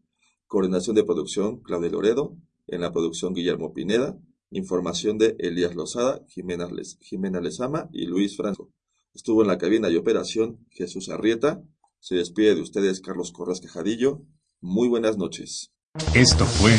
[0.47, 2.37] Coordinación de producción Claudia Loredo.
[2.69, 4.16] En la producción Guillermo Pineda.
[4.51, 8.71] Información de Elías Lozada, Jimena, Les, Jimena Lezama y Luis Franco.
[9.14, 11.62] Estuvo en la cabina y operación Jesús Arrieta.
[12.01, 14.23] Se despide de ustedes Carlos Corras Quejadillo.
[14.61, 15.73] Muy buenas noches.
[16.14, 16.73] Esto fue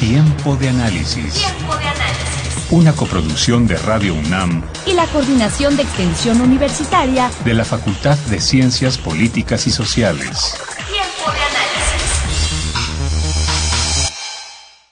[0.00, 1.34] Tiempo de Análisis.
[1.34, 2.70] Tiempo de análisis.
[2.70, 8.40] Una coproducción de Radio UNAM Y la Coordinación de Extensión Universitaria de la Facultad de
[8.40, 10.54] Ciencias Políticas y Sociales.